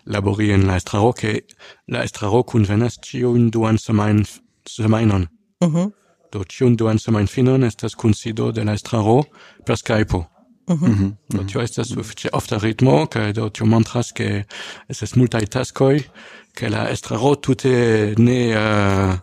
labori 0.06 0.52
en 0.52 0.66
la 0.66 0.76
estraro, 0.76 1.12
ke 1.12 1.40
la 1.88 2.04
estraro 2.04 2.42
kunvenas 2.42 2.98
ĉiujn 3.04 3.50
duan 3.50 3.78
semajnon. 3.78 5.26
Mm 5.60 5.68
-hmm. 5.68 5.97
Do 6.32 6.44
tiun 6.44 6.76
duan 6.76 6.98
semain 6.98 7.26
finon 7.26 7.64
estas 7.64 7.94
kunsido 7.94 8.52
de 8.52 8.64
la 8.64 8.72
estraro 8.72 9.22
per 9.66 9.76
Skype. 9.76 10.18
Mm 10.68 10.74
-hmm. 10.76 11.12
Do 11.28 11.38
mhm. 11.38 11.46
tio 11.46 11.60
estas 11.60 11.88
sufiĉe 11.88 12.28
ofta 12.32 12.58
ritmo 12.58 13.06
kaj 13.06 13.32
do 13.32 13.48
tio 13.48 13.66
montras 13.66 14.12
ke 14.12 14.44
estas 14.88 15.16
multaj 15.16 15.46
taskoj 15.46 16.02
ke 16.54 16.68
la 16.68 16.90
estraro 16.90 17.34
tute 17.34 18.14
ne 18.18 18.40
uh, 18.48 19.14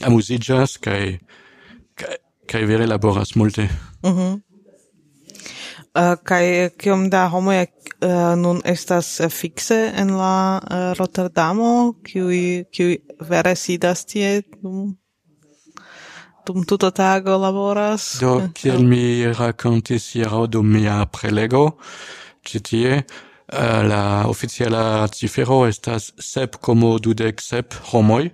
amuziĝas 0.00 0.76
kaj 0.76 1.18
kaj 2.46 2.64
vere 2.64 2.86
laboras 2.86 3.34
multe. 3.34 3.62
Eh, 3.62 4.10
mm 4.10 4.18
-hmm. 4.18 4.40
Uh, 5.94 6.16
kai 6.24 6.70
kiom 6.78 7.10
da 7.10 7.28
homo 7.28 7.50
uh, 7.50 7.56
eh, 8.00 8.36
nun 8.36 8.60
estas 8.64 9.20
fixe 9.30 9.92
en 9.96 10.10
la 10.16 10.60
uh, 10.62 10.98
Rotterdamo, 10.98 11.92
kiu 12.04 12.28
kiu 12.72 12.96
vere 13.28 13.56
sidas 13.56 14.04
tie 14.04 14.42
dum 14.62 15.01
dum 16.46 16.64
tuta 16.64 16.90
tago 16.90 17.38
laboras. 17.38 18.18
Do, 18.20 18.40
eh, 18.40 18.48
kiel 18.54 18.80
eh. 18.80 18.88
mi 18.90 19.04
racontis 19.32 20.12
hiero 20.12 20.46
dum 20.46 20.66
mia 20.72 21.06
prelego, 21.06 21.78
citie, 22.44 22.94
uh, 22.96 23.56
eh, 23.58 23.82
la 23.86 24.24
oficiala 24.26 25.08
cifero 25.08 25.66
estas 25.66 26.12
sep 26.18 26.58
como 26.60 26.98
dudec 26.98 27.40
sep 27.40 27.74
homoi, 27.92 28.32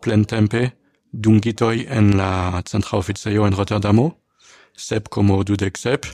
plentempe, 0.00 0.72
dungitoi 1.12 1.86
en 1.88 2.16
la 2.16 2.62
centra 2.66 2.98
oficejo 2.98 3.46
en 3.46 3.54
Rotterdamo, 3.54 4.10
sep 4.74 5.08
como 5.08 5.42
dudec 5.44 5.78
sep, 5.78 6.06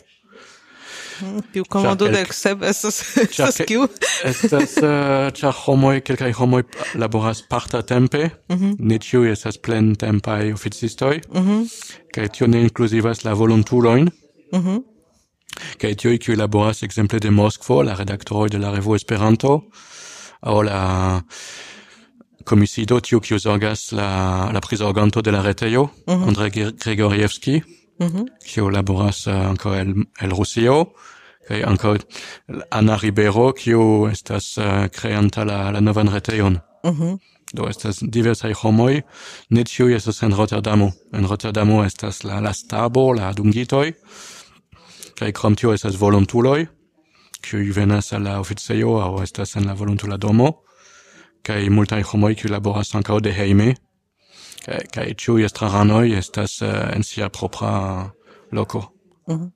Più 1.53 1.65
comodo 1.65 2.09
de 2.09 2.25
sep 2.31 2.63
estas 2.63 3.01
estas 3.25 3.61
kiu? 3.67 3.87
Estas 4.25 4.77
eh, 4.79 5.31
ĉar 5.37 5.55
homoj 5.65 6.01
kelkaj 6.07 6.33
homoj 6.39 6.63
laboras 6.95 7.43
partatempe, 7.43 8.31
mhm. 8.53 8.77
ne 8.79 8.99
ĉiuj 8.99 9.33
estas 9.33 9.59
plentempaj 9.59 10.53
oficistoj. 10.53 11.21
Mhm. 11.35 11.65
Kaj 12.15 12.29
tio 12.37 12.47
ne 12.47 12.63
inkluzivas 12.67 13.25
la 13.25 13.35
volontulojn. 13.35 14.11
Mhm. 14.55 14.83
Kaj 15.81 15.95
tiuj 16.03 16.19
kiuj 16.19 16.37
laboras 16.39 16.83
ekzemple 16.83 17.19
de 17.21 17.31
Moskvo, 17.31 17.83
la 17.83 17.95
redaktoroj 17.99 18.49
de 18.51 18.59
la 18.59 18.71
revuo 18.75 18.97
Esperanto 18.97 19.61
aŭ 20.41 20.63
la 20.65 20.83
komisido 22.45 23.01
tiu 23.01 23.21
kiu 23.21 23.39
zorgas 23.39 23.91
la 23.93 24.51
la 24.53 24.61
prizorganto 24.61 25.23
de 25.23 25.31
la 25.31 25.43
retejo, 25.43 25.89
Andrei 26.07 26.51
Gregorievski 26.51 27.61
mm 28.01 28.07
-hmm. 28.07 28.27
kiu 28.45 28.71
laboras 28.71 29.27
eh, 29.27 29.35
ankaŭ 29.51 29.75
el 29.81 29.95
el 30.21 30.31
Rusio 30.31 30.85
kaj 31.49 31.63
ankaŭ 31.67 31.97
Ribeiro, 32.49 32.99
Ribero 33.03 33.53
kiu 33.53 34.09
estas 34.13 34.59
eh, 34.59 34.89
creanta 34.89 35.45
la 35.45 35.71
la 35.71 35.81
novan 35.81 36.09
retejon. 36.09 36.59
Mm 36.85 36.91
-hmm. 36.91 37.19
Do 37.53 37.69
estas 37.69 37.99
diversaj 38.03 38.53
homoj, 38.53 39.03
ne 39.51 39.65
ĉiuj 39.65 39.95
estas 39.95 40.23
en 40.23 40.37
Rotterdamo. 40.37 40.93
En 41.13 41.27
Rotterdamo 41.27 41.85
estas 41.85 42.25
la, 42.25 42.41
la 42.41 42.53
stabo, 42.53 43.13
la 43.13 43.33
dungitoj, 43.33 43.93
kaj 45.19 45.33
krom 45.33 45.57
tio 45.57 45.73
estas 45.73 46.01
volontuloj, 46.01 46.67
kiuj 47.43 47.73
venas 47.73 48.13
al 48.13 48.23
la 48.23 48.41
oficejo 48.41 49.01
aŭ 49.01 49.23
estas 49.23 49.57
en 49.57 49.67
la 49.67 49.75
volontula 49.75 50.17
domo, 50.17 50.53
kaj 51.43 51.71
multaj 51.71 52.03
homoj 52.03 52.35
kiuj 52.35 52.51
laboras 52.51 52.95
ankaŭ 52.95 53.21
de 53.21 53.33
hejme, 53.33 53.75
kaj 54.65 54.81
kaj 54.95 55.09
ĉiuj 55.15 55.45
estraranoj 55.45 56.07
estas 56.19 56.61
uh, 56.63 56.69
en 56.95 57.03
sia 57.03 57.29
propra 57.29 58.11
loko. 58.53 58.93
Mm 59.29 59.37
-hmm. 59.37 59.51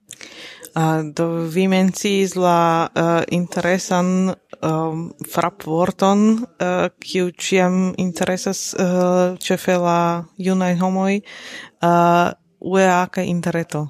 Uh, 0.77 0.83
ah, 0.83 1.03
do 1.03 1.47
vi 1.47 1.69
mencis 1.69 2.35
la 2.35 2.89
uh, 2.97 3.23
interesan 3.31 4.35
um, 4.63 5.13
frapvorton, 5.33 6.47
eh, 6.59 6.89
kiu 6.99 7.27
uh, 7.27 7.93
interesas 7.97 8.75
uh, 8.75 9.39
cefe 9.39 9.77
la 9.77 10.25
junai 10.37 10.75
homoi 10.75 11.21
uh, 11.83 12.33
UEA 12.61 13.07
ca 13.07 13.23
interreto. 13.23 13.89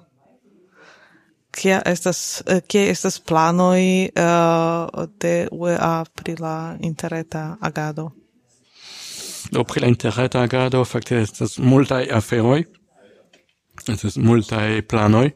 Kia 1.51 1.81
estas, 1.87 2.43
uh, 2.47 2.61
estas 2.75 3.19
planoi 3.21 4.11
uh, 4.19 5.07
de 5.19 5.49
UEA 5.51 6.05
pri 6.15 6.37
la 6.37 6.77
interreta 6.81 7.57
agado? 7.61 8.11
do 9.51 9.65
pri 9.65 9.81
la 9.81 9.89
interreta 9.89 10.43
agado 10.43 10.85
fakte 10.85 11.21
estas 11.23 11.59
multaj 11.59 12.09
aferoj 12.13 12.65
estas 13.89 14.17
multaj 14.17 14.83
planoj 14.89 15.31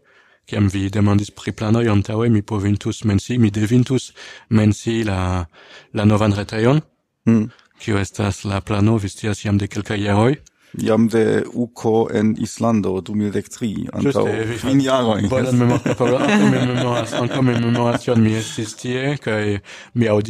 kiam 0.49 0.69
vi 0.73 0.89
demandis 0.91 1.31
pri 1.31 1.53
planoj 1.53 1.89
antaŭe 1.93 2.29
mi 2.33 2.43
povintus 2.43 3.05
mensi 3.05 3.39
mi 3.39 3.51
devintus 3.51 4.13
mensi 4.49 5.03
la 5.05 5.47
la 5.93 6.05
novan 6.05 6.33
retejon 6.33 6.81
mm. 7.27 7.45
kio 7.79 7.99
estas 7.99 8.45
la 8.45 8.61
plano 8.61 8.97
vi 8.97 9.09
scias 9.09 9.45
jam 9.45 9.59
de 9.59 9.69
kelkaj 9.69 10.01
jaroj 10.05 10.37
jam 10.83 11.09
de 11.09 11.45
uco 11.53 12.09
en 12.15 12.35
Islando 12.39 13.01
2003 13.01 13.89
antaŭ 13.93 14.25
kvin 14.61 14.81
jaroj. 14.81 15.23
Bonan 15.33 15.57
memoras, 15.59 17.13
ankaŭ 17.13 17.43
memoracion 17.43 18.23
mi 18.23 18.35
estis 18.39 18.77
tie 18.79 19.17
kaj 19.23 19.59
mi 19.95 20.11
uh, 20.11 20.23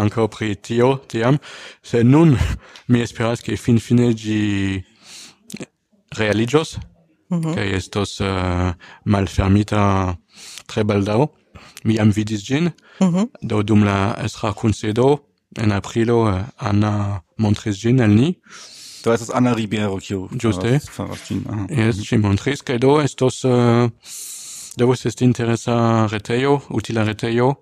ankaŭ 0.00 0.28
pri 0.28 0.54
tio 0.54 0.96
tiam. 1.08 1.38
Se 1.82 2.04
nun 2.04 2.36
mi 2.88 3.00
esperas 3.02 3.42
ke 3.42 3.56
fin 3.56 3.78
fine 3.80 4.12
gi 4.14 4.82
finfine 6.14 6.46
mm 7.28 7.40
-hmm. 7.40 7.54
kai 7.54 7.72
estos 7.72 8.20
uh, 8.20 8.72
malfermita 9.04 10.16
tre 10.66 10.84
baldao 10.84 11.28
Mi 11.84 11.98
am 11.98 12.10
vidis 12.10 12.42
gin 12.46 12.70
mm 13.00 13.14
-hmm. 13.14 13.26
do 13.42 13.62
dum 13.62 13.84
la 13.84 14.16
esra 14.24 14.52
kunsedo 14.52 15.18
en 15.56 15.72
aprilo 15.72 16.22
uh, 16.22 16.40
Anna 16.56 17.22
montris 17.36 17.80
gin 17.80 18.00
al 18.00 18.10
ni. 18.10 18.38
Do 19.06 19.12
estas 19.12 19.30
Anna 19.30 19.52
Ribeiro, 19.54 20.00
kiu 20.02 20.24
Juste. 20.34 20.80
Yes, 21.70 22.00
ŝi 22.02 22.16
montris 22.18 22.64
kaj 22.66 22.80
do 22.82 22.96
estos 22.98 23.44
eh, 23.46 23.50
uh, 23.86 24.14
devus 24.74 25.06
esti 25.06 25.22
interesa 25.24 25.76
retejo, 26.10 26.56
utila 26.74 27.04
retejo 27.06 27.52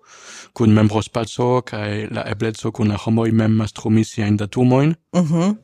kun 0.56 0.72
membrospaco 0.72 1.60
kaj 1.68 2.06
la 2.16 2.24
ebleco 2.30 2.72
kun 2.72 2.94
la 2.94 2.96
homoj 3.02 3.28
mem 3.36 3.58
mastrumi 3.60 4.06
siajn 4.08 4.38
datumojn. 4.40 4.94
Mhm. 5.12 5.20
Uh 5.20 5.30
-huh. 5.30 5.54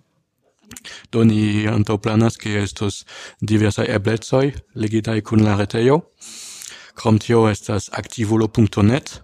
Do 1.13 1.25
ni 1.25 1.67
antaŭplanas, 1.67 2.37
ke 2.37 2.61
estos 2.63 3.07
diversaj 3.41 3.87
eblecoj 3.89 4.53
ligitaj 4.75 5.21
kun 5.21 5.45
la 5.45 5.57
retejo. 5.57 6.01
Krom 6.95 7.19
tio 7.19 7.49
estas 7.49 7.89
aktivulo.net, 7.93 9.23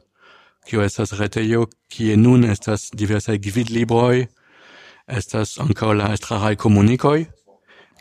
kio 0.67 0.83
estas 0.83 1.13
retejo, 1.13 1.67
kie 1.89 2.17
nun 2.17 2.45
estas 2.45 2.91
diversaj 2.93 3.39
gvidlibroj, 3.39 4.27
Estas 5.07 5.59
ankaŭ 5.63 5.93
la 5.95 6.09
estrarai 6.15 6.57
komunikoj, 6.59 7.27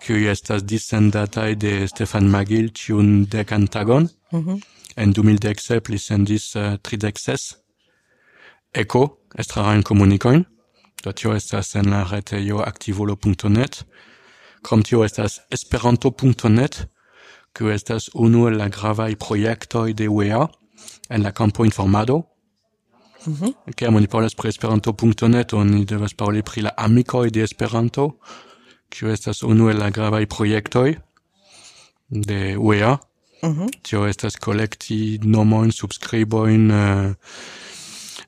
kiuj 0.01 0.23
estas 0.31 0.63
dissendataj 0.65 1.51
de 1.61 1.73
Stefan 1.87 2.29
Magil 2.33 2.71
ĉiun 2.73 3.27
dekan 3.29 3.67
tagon. 3.67 4.09
Mm 4.31 4.39
-hmm. 4.39 4.61
En 4.95 5.13
2017 5.13 5.89
li 5.89 5.97
sendis 5.99 6.55
uh, 6.55 6.77
tridek 6.81 7.19
ses 7.19 7.55
eko 8.73 9.19
estrarajn 9.37 9.83
komunikojn. 9.83 10.45
Do 11.03 11.11
tio 11.11 11.35
estas 11.35 11.75
en 11.75 11.89
la 11.89 12.03
retejo 12.03 12.59
aktivolo.net. 12.59 13.85
Krom 14.63 14.83
tio 14.83 15.03
estas 15.03 15.39
esperanto.net, 15.51 16.87
kiu 17.53 17.69
estas 17.69 18.09
unu 18.13 18.47
el 18.47 18.57
la 18.57 18.67
gravaj 18.69 19.15
projektoj 19.15 19.93
de 19.93 20.07
UEA 20.07 20.47
en 21.09 21.23
la 21.23 21.31
campo 21.31 21.65
informado. 21.65 22.23
Mm 23.27 23.33
-hmm. 23.33 23.73
Kiam 23.75 23.95
oni 23.95 24.07
parolas 24.07 24.35
pri 24.35 24.49
Esperanto.net, 24.49 25.53
oni 25.53 25.85
devas 25.85 26.13
paroli 26.13 26.41
pri 26.41 26.61
la 26.61 26.71
amikoj 26.77 27.29
de 27.29 27.43
Esperanto, 27.43 28.19
kiu 28.89 29.09
estas 29.09 29.43
unu 29.43 29.69
el 29.69 29.77
la 29.77 29.89
gravaj 29.89 30.25
projektoj 30.25 30.95
de 32.09 32.57
UEA. 32.57 32.97
Mm 33.43 33.49
-hmm. 33.49 33.69
Tio 33.81 34.07
estas 34.07 34.35
kolekti 34.35 35.19
nomojn, 35.23 35.71
subskribojn, 35.71 36.71
uh, 36.71 36.77
eh, 36.77 37.13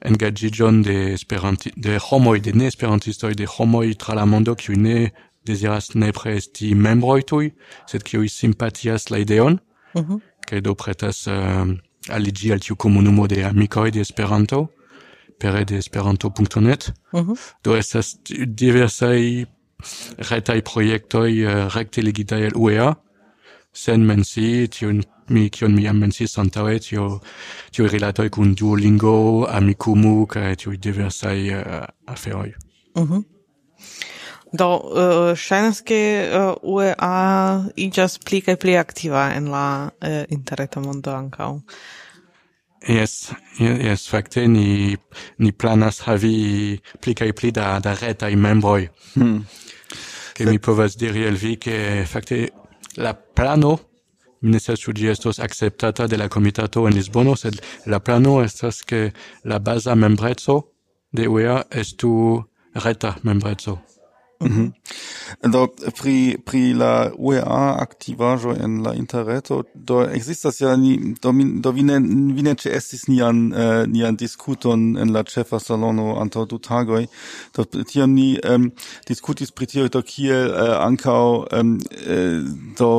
engaĝiĝon 0.01 0.83
de 0.83 1.13
Esperanti 1.13 1.71
de 1.75 1.97
homoj, 1.97 2.39
de 2.39 2.51
neesperantistoj, 2.53 3.33
de 3.36 3.45
homoj 3.45 3.93
tra 3.93 4.13
la 4.13 4.25
mondo 4.25 4.55
kiu 4.55 4.75
ne 4.75 5.10
deziras 5.45 5.93
nepre 5.93 6.36
esti 6.38 6.75
membroj 6.75 7.21
tuj, 7.21 7.51
sed 7.88 8.03
kiuj 8.03 8.29
simpatias 8.29 9.10
la 9.10 9.17
ideon, 9.17 9.60
mm 9.93 10.01
-hmm. 10.01 10.19
kaj 10.47 10.62
do 10.62 10.73
pretas 10.75 11.27
uh, 11.27 11.33
aligi 12.10 12.51
al 12.51 12.60
tiu 12.60 12.75
komunumo 12.75 13.27
de 13.27 13.43
amikoj 13.43 13.91
de 13.91 13.99
Esperanto 13.99 14.67
pere 15.39 15.63
de 15.63 15.78
esperanto.net. 15.78 16.93
Uh 17.12 17.21
mhm. 17.21 17.32
-huh. 17.32 17.38
Do 17.63 17.76
estas 17.76 18.17
diversaj 18.47 19.45
retai 20.30 20.62
projektoj 20.62 21.32
eh, 21.32 21.65
uh, 21.65 21.73
recte 21.76 22.02
legitai 22.02 22.45
al 22.45 22.56
UEA, 22.56 22.95
sen 23.73 24.06
mensi 24.06 24.67
tiun 24.67 25.04
mi 25.30 25.50
kion 25.50 25.76
mi 25.76 25.88
am 25.88 26.00
mensis 26.00 26.38
antaŭe 26.38 26.80
tio 26.80 27.19
tio 27.71 27.88
rilatoj 27.88 28.30
kun 28.30 28.56
Duolingo, 28.56 29.47
Amikumu 29.50 30.26
kaj 30.26 30.56
tio 30.56 30.71
diversaj 30.71 31.39
uh, 31.54 31.84
aferoj. 32.06 32.54
Mhm. 32.97 33.21
Do, 34.54 34.67
uh, 34.80 35.36
ŝajnas 35.36 35.82
ke 35.84 36.00
uh, 36.32 36.54
UEA 36.63 37.67
iĝas 37.76 38.15
pli 38.23 38.39
kaj 38.41 38.56
pli 38.56 38.78
aktiva 38.80 39.28
en 39.36 39.52
la 39.52 39.67
uh, 39.91 40.23
interreta 40.30 40.80
mondo 40.80 41.12
ankaŭ. 41.12 41.58
Yes, 42.88 43.34
yes, 43.60 44.08
fakte 44.08 44.47
ni 44.47 44.95
ni 45.38 45.52
planas 45.52 46.00
havi 46.08 46.80
pli 47.02 47.13
kaj 47.13 47.34
pli 47.36 47.52
da 47.52 47.80
da 47.84 47.93
retaj 48.00 48.36
membroj. 48.36 48.88
Hmm. 49.15 49.41
Ke 50.34 50.45
mi 50.45 50.60
povas 50.60 50.95
diri 50.95 51.28
al 51.28 51.36
vi 51.36 51.58
ke 51.60 52.06
fakte 52.08 52.47
la 52.97 53.13
plano 53.13 53.78
mi 54.41 54.52
ne 54.52 54.60
scias 54.60 54.80
ĉu 54.80 54.93
ĝi 54.93 55.10
estos 55.12 55.39
akceptata 55.39 56.08
de 56.08 56.17
la 56.17 56.30
komitato 56.30 56.86
en 56.88 56.93
Lisbono, 56.93 57.36
sed 57.36 57.60
la 57.86 58.00
plano 58.00 58.39
estas 58.43 58.84
ke 58.84 59.12
la 59.43 59.60
baza 59.60 59.95
membreco 59.95 60.62
de 61.12 61.28
UEA 61.28 61.63
estu 61.71 62.43
reta 62.86 63.15
membreco. 63.23 63.80
Mm 64.39 64.47
-hmm. 64.47 64.71
Do 65.52 65.67
pri 66.00 66.38
pri 66.45 66.73
la 66.73 67.12
UEA 67.17 67.78
aktivaĵo 67.82 68.56
en 68.63 68.84
la 68.84 68.93
interreto 68.93 69.63
do 69.73 70.02
ekzistas 70.06 70.62
ja 70.62 70.76
ni 70.76 71.15
do 71.21 71.32
min, 71.32 71.62
do 71.62 71.71
vi 71.71 71.84
ne 71.84 72.00
vi 72.36 72.41
ne 72.41 72.54
ĉeestis 72.56 73.08
nian 73.08 73.52
uh, 73.54 73.86
nian 73.88 74.15
diskuton 74.15 74.97
en 74.97 75.12
la 75.13 75.23
ĉefa 75.23 75.60
salono 75.60 76.15
antaŭ 76.21 76.45
du 76.45 76.58
tagoj 76.58 77.06
do 77.58 77.65
tiam 77.84 78.13
ni 78.13 78.39
um, 78.50 78.71
diskutis 79.08 79.52
pri 79.52 79.65
tio 79.65 79.88
do 79.88 80.02
kiel 80.02 80.47
uh, 80.47 80.58
eh, 80.63 80.76
ankaŭ 80.86 81.45
um, 81.60 81.76
uh, 81.76 82.47
do 82.80 82.91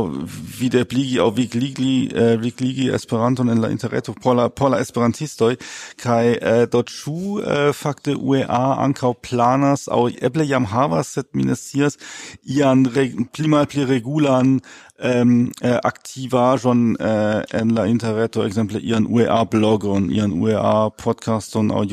videbligi 0.61 1.19
aŭ 1.21 1.31
vigligi 1.37 2.11
eh, 2.15 2.37
vigligi 2.37 2.91
Esperanton 2.95 3.51
en 3.51 3.61
la 3.61 3.71
interreto 3.71 4.15
por 4.23 4.37
la 4.37 4.49
por 4.49 4.71
la 4.71 4.81
esperantistoj 4.81 5.57
kaj 6.03 6.25
uh, 6.37 6.65
do 6.73 6.83
ĉu 6.83 7.17
uh, 7.39 7.73
fakte 7.73 8.15
UEA 8.15 8.63
ankaŭ 8.85 9.15
planas 9.31 9.89
aŭ 9.89 10.09
eble 10.23 10.47
jam 10.47 10.65
havas 10.65 11.15
sed 11.17 11.28
mi 11.33 11.45
ne 11.45 11.57
scias, 11.57 11.99
ian 12.45 12.87
reg, 12.95 13.17
pli 13.33 13.85
regulan 13.85 14.59
ähm, 14.99 15.53
äh, 15.61 15.75
aktiv 15.75 16.33
schon 16.61 16.97
äh, 16.97 17.43
en 17.51 17.71
la 17.71 17.85
interreto 17.85 18.43
exemple 18.43 18.79
ihren 18.79 19.07
UEA 19.07 19.43
und 19.43 20.11
ihren 20.11 20.33
UEA 20.41 20.91
podcaston 20.91 21.71
au 21.71 21.85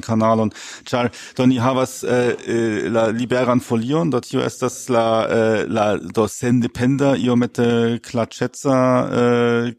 Kanal 0.00 0.40
und 0.40 0.54
char 0.84 1.10
do 1.36 1.46
ni 1.46 1.56
havas 1.56 2.02
was 2.02 2.04
äh, 2.04 2.88
la 2.88 3.08
liberan 3.08 3.60
folion 3.60 4.10
do 4.10 4.18
ist 4.18 4.62
das 4.62 4.88
la 4.88 5.26
äh, 5.26 5.64
la 5.64 5.98
do 5.98 6.26
sendependa 6.26 7.14
iomete 7.14 8.00
Klatschetza 8.00 9.66
äh, 9.66 9.74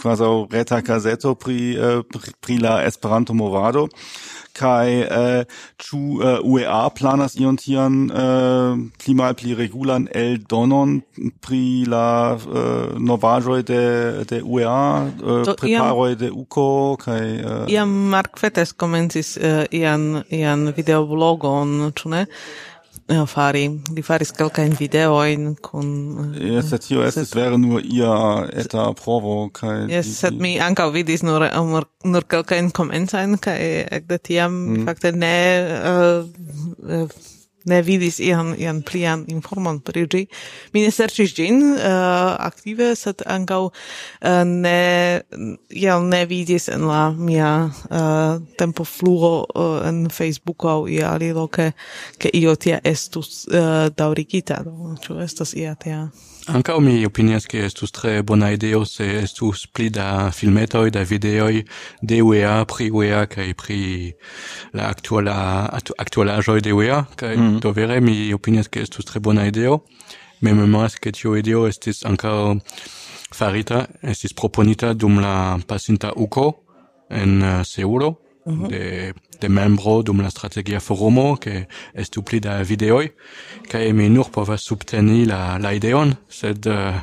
quasi 0.00 0.24
reta 0.52 0.80
gazeto 0.80 1.34
pri, 1.34 1.76
äh, 1.76 2.02
pri 2.04 2.32
pri 2.40 2.56
la 2.56 2.82
Esperanto 2.84 3.34
movado 3.34 3.88
kai 4.58 5.02
äh, 5.02 5.46
chu 5.78 6.20
äh, 6.20 6.40
UEA 6.42 6.90
planas 6.90 7.36
ion 7.36 7.56
tian 7.56 8.10
äh, 8.10 8.74
pli 8.98 9.14
mal 9.14 9.34
pli 9.34 9.52
regulan 9.52 10.08
el 10.08 10.38
donon 10.38 11.02
pri 11.40 11.84
la 11.86 11.97
la 11.98 12.06
uh, 12.38 12.94
novaĵoj 13.10 13.60
de 13.72 13.82
de 14.30 14.40
UEA, 14.44 14.78
uh, 15.18 15.52
preparo 15.58 16.08
de 16.14 16.30
UKO 16.30 16.70
kai 17.02 17.20
uh, 17.42 17.60
Iam 17.68 17.92
Mark 18.14 18.38
Fetes 18.38 18.72
komencis 18.72 19.36
uh, 19.36 19.64
ian 19.74 20.24
ian 20.30 20.72
videoblogon, 20.78 21.78
ĉu 21.98 22.16
ne? 22.16 22.26
fari. 23.08 23.64
Li 23.96 24.02
faris 24.04 24.32
kelkajn 24.36 24.74
videojn 24.78 25.54
kun... 25.64 25.88
Jes, 26.36 26.68
sed 26.72 26.84
tio 26.84 27.04
estis 27.06 27.32
vere 27.36 27.56
nur 27.60 27.80
ia 27.80 28.44
eta 28.52 28.90
provo, 28.98 29.48
kai 29.54 29.86
Jes, 29.88 30.10
sed 30.18 30.36
mi 30.40 30.58
ankaŭ 30.60 30.90
vidis 30.92 31.24
nur, 31.24 31.46
nur, 31.70 31.88
nur 32.04 32.28
kelkajn 32.28 32.70
komencajn, 32.76 33.38
kaj 33.40 33.58
ekde 34.00 34.20
tiam 34.28 34.52
mm. 34.52 34.86
fakte 34.88 35.12
ne... 35.16 35.34
Uh, 35.80 37.02
uh, 37.02 37.18
ne 37.68 37.80
vidis 37.84 38.18
ian, 38.24 38.54
ian 38.58 38.82
plian 38.86 39.24
informon 39.32 39.80
pri 39.84 40.06
ĝi. 40.10 40.24
Mi 40.74 40.84
ne 40.84 40.92
serĉis 40.94 41.34
ĝin 41.36 41.62
uh, 41.74 42.34
aktive, 42.44 42.92
sed 42.98 43.24
ankaŭ 43.26 43.60
uh, 43.68 44.42
ne, 44.48 45.22
iel 45.70 46.06
ne 46.08 46.22
vidis 46.30 46.68
en 46.72 46.86
la 46.88 47.02
mia 47.12 47.52
eh, 47.68 47.96
uh, 47.98 48.40
tempo 48.58 48.84
fluo 48.84 49.32
uh, 49.44 49.78
en 49.88 50.06
Facebooko 50.12 50.70
aŭ 50.72 50.80
ia 50.92 51.12
aliloke, 51.14 51.70
ke 52.18 52.32
io 52.34 52.54
tia 52.56 52.80
estus 52.84 53.46
uh, 53.50 53.88
daŭrigita. 53.94 54.62
Ĉu 55.04 55.20
estas 55.24 55.54
ia 55.58 55.74
tia 55.78 56.08
Anca 56.48 56.80
mi 56.80 57.04
opinias 57.04 57.46
che 57.46 57.64
estus 57.64 57.90
tre 57.90 58.22
bona 58.22 58.50
ideo 58.50 58.84
se 58.84 59.04
estus 59.20 59.66
pli 59.66 59.90
da 59.90 60.30
filmetoi, 60.30 60.90
da 60.90 61.02
videoi 61.04 61.62
de 62.00 62.22
UEA 62.22 62.64
pri 62.64 62.88
UEA 62.90 63.26
kaj 63.28 63.52
pri 63.54 64.14
la 64.72 64.88
actuala 64.88 65.68
aktualaĵoj 65.98 66.60
de 66.64 66.72
UEA. 66.72 67.04
Kaj 67.16 67.36
mm 67.36 67.60
do 67.60 67.72
vere 67.72 68.00
mi 68.00 68.32
opinias 68.32 68.68
che 68.68 68.80
estus 68.80 69.04
tre 69.04 69.20
bona 69.20 69.46
ideo. 69.46 69.84
me 70.40 70.52
memoras 70.54 70.94
che 70.98 71.10
tio 71.10 71.34
ideo 71.36 71.66
estis 71.66 72.04
anca 72.04 72.30
farita, 73.32 73.86
estis 74.02 74.32
proponita 74.32 74.94
dum 74.94 75.20
la 75.20 75.58
pasinta 75.66 76.12
uko 76.16 76.64
en 77.10 77.42
uh, 77.42 77.64
Seulo. 77.64 78.27
Mhm. 78.48 78.68
de 78.68 79.12
de 79.40 79.48
membro 79.48 80.02
dum 80.02 80.20
la 80.20 80.30
strategia 80.30 80.80
forumo 80.80 81.36
che 81.36 81.68
estu 81.94 82.22
pli 82.22 82.40
da 82.40 82.62
videoi 82.62 83.12
kaj 83.70 83.92
mi 83.92 84.08
nur 84.08 84.30
povas 84.30 84.62
subteni 84.62 85.26
la 85.26 85.58
la 85.58 85.72
ideon 85.72 86.16
sed 86.28 86.66
uh, 86.66 86.94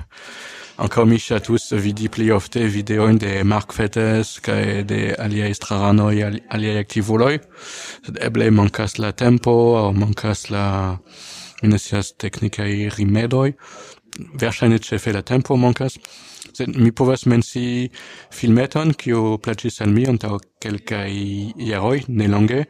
Ankaŭ 0.76 1.06
mi 1.08 1.18
tous 1.18 1.72
vidi 1.72 2.10
pli 2.10 2.32
ofte 2.32 2.60
videojn 2.68 3.18
de 3.18 3.44
Mark 3.44 3.72
Fettes 3.72 4.40
kaj 4.44 4.84
de 4.84 5.16
aliaj 5.18 5.52
estraranoj, 5.52 6.24
al, 6.24 6.40
aliaj 6.50 6.80
aktivuloj. 6.80 7.40
Sed 8.06 8.18
eble 8.20 8.52
mancas 8.52 8.98
la 9.00 9.12
tempo 9.12 9.52
o 9.52 9.94
mancas 9.94 10.50
la 10.50 10.98
mi 11.62 11.70
ne 11.70 11.80
scias 11.80 12.12
teknikaj 12.20 12.90
rimedoj. 12.98 13.54
Verŝajne 14.36 14.80
la 15.14 15.22
tempo 15.22 15.56
mancas 15.56 15.96
sed 16.56 16.78
mi 16.78 16.92
povas 16.92 17.26
mensi 17.26 17.90
filmeton 18.32 18.94
kio 18.94 19.38
plaĉis 19.38 19.82
al 19.84 19.92
mi 19.96 20.06
antaŭ 20.12 20.38
kelkaj 20.64 21.12
jaroj 21.72 22.00
nelonge 22.08 22.64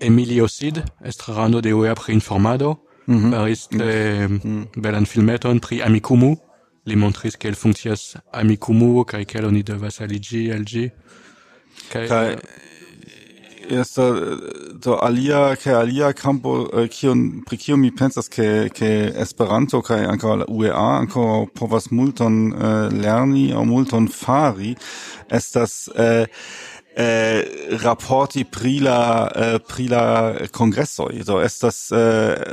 Emilio 0.00 0.48
Sid 0.48 0.80
estrarano 1.04 1.60
de 1.60 1.72
UEA 1.72 1.94
pri 1.94 2.14
informado 2.14 2.76
mm 3.06 3.16
-hmm. 3.16 3.30
faris 3.30 3.68
mm 3.70 3.78
-hmm. 3.80 4.80
belan 4.82 5.06
filmeton 5.06 5.60
pri 5.60 5.82
Amikumu 5.82 6.36
li 6.86 6.96
montris 6.96 7.36
kiel 7.36 7.54
funkcias 7.54 8.16
Amikumu 8.32 9.04
kaj 9.04 9.24
kiel 9.24 9.44
oni 9.46 9.62
devas 9.62 10.00
aliĝi 10.00 10.52
al 10.52 10.64
ĝi 10.64 10.90
kaj 11.92 12.32
eh, 12.32 12.38
esto 13.70 14.36
do 14.74 14.96
alia 15.02 15.56
ke 15.56 15.70
alia 15.70 16.12
campo 16.12 16.68
eh, 16.72 16.88
kion 16.88 17.42
pri 17.46 17.56
kio 17.56 17.76
mi 17.76 17.90
pensas 17.90 18.28
ke 18.28 18.68
ke 18.68 19.12
Esperanto 19.16 19.82
kai 19.82 20.04
anka 20.04 20.36
la 20.36 20.46
UEA 20.48 21.00
anka 21.00 21.46
povas 21.54 21.90
multon 21.90 22.52
eh, 22.52 22.88
lerni 22.90 23.52
au 23.52 23.64
multon 23.64 24.08
fari 24.08 24.76
estas 25.30 25.88
eh, 25.96 26.26
eh, 26.96 27.44
rapporti 27.82 28.44
prila 28.44 29.30
la 29.32 29.54
eh, 29.54 29.58
prila 29.58 30.34
congresso 30.50 31.08
so 31.24 31.40
kongreso 31.40 31.58
das 31.60 31.90
äh, 31.90 31.96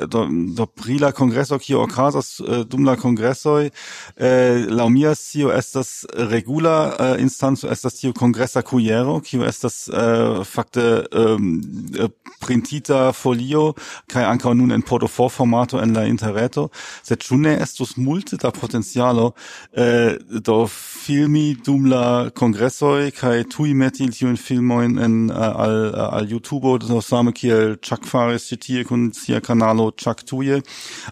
eh, 0.03 0.07
do, 0.07 0.27
do 0.29 0.65
prila 0.65 1.11
congresso 1.11 1.57
qui 1.57 1.75
ocasas 1.75 2.39
äh, 2.39 2.61
eh, 2.61 2.65
dum 2.65 2.85
la 2.85 2.95
congresso 2.95 3.59
äh, 3.59 4.65
la 4.67 4.89
mia 4.89 5.15
scio 5.15 5.51
estas 5.51 6.07
regula 6.13 7.17
eh, 7.17 7.27
das 7.83 7.95
tio 7.95 8.13
congressa 8.13 8.61
cuiero 8.61 9.19
qui 9.21 9.37
kio 9.37 9.43
estas 9.43 9.87
äh, 9.87 10.43
fakte 10.43 11.07
eh, 11.11 12.09
printita 12.39 13.11
folio 13.13 13.73
kai 14.07 14.23
ankaŭ 14.23 14.53
nun 14.53 14.71
en 14.71 14.81
pdf 14.81 15.29
formato 15.31 15.79
en 15.79 15.93
la 15.93 16.05
interreto. 16.07 16.69
Sed 17.03 17.23
chune 17.23 17.55
es 17.55 17.69
estus 17.69 17.97
multe 17.97 18.37
da 18.37 18.51
potenzialo 18.51 19.33
äh, 19.71 20.17
do 20.29 20.67
filmi 20.67 21.55
dum 21.65 21.85
la 21.85 22.29
congresso 22.33 22.97
kai 23.19 23.43
tui 23.43 23.73
metil 23.73 24.11
tiun 24.29 24.37
filmoin 24.37 24.97
en 24.97 25.29
äh, 25.29 25.33
al 25.33 25.93
äh, 25.95 25.97
al 25.97 26.29
YouTube. 26.29 26.79
Do 26.79 27.01
same 27.01 27.33
kiel 27.33 27.77
Chuck 27.81 28.05
faris 28.05 28.49
ĉi 28.49 28.57
tie 28.57 28.83
kun 28.83 29.11
sia 29.13 29.41
kanalo 29.41 29.91
Chuck 29.91 30.25
tuje 30.25 30.61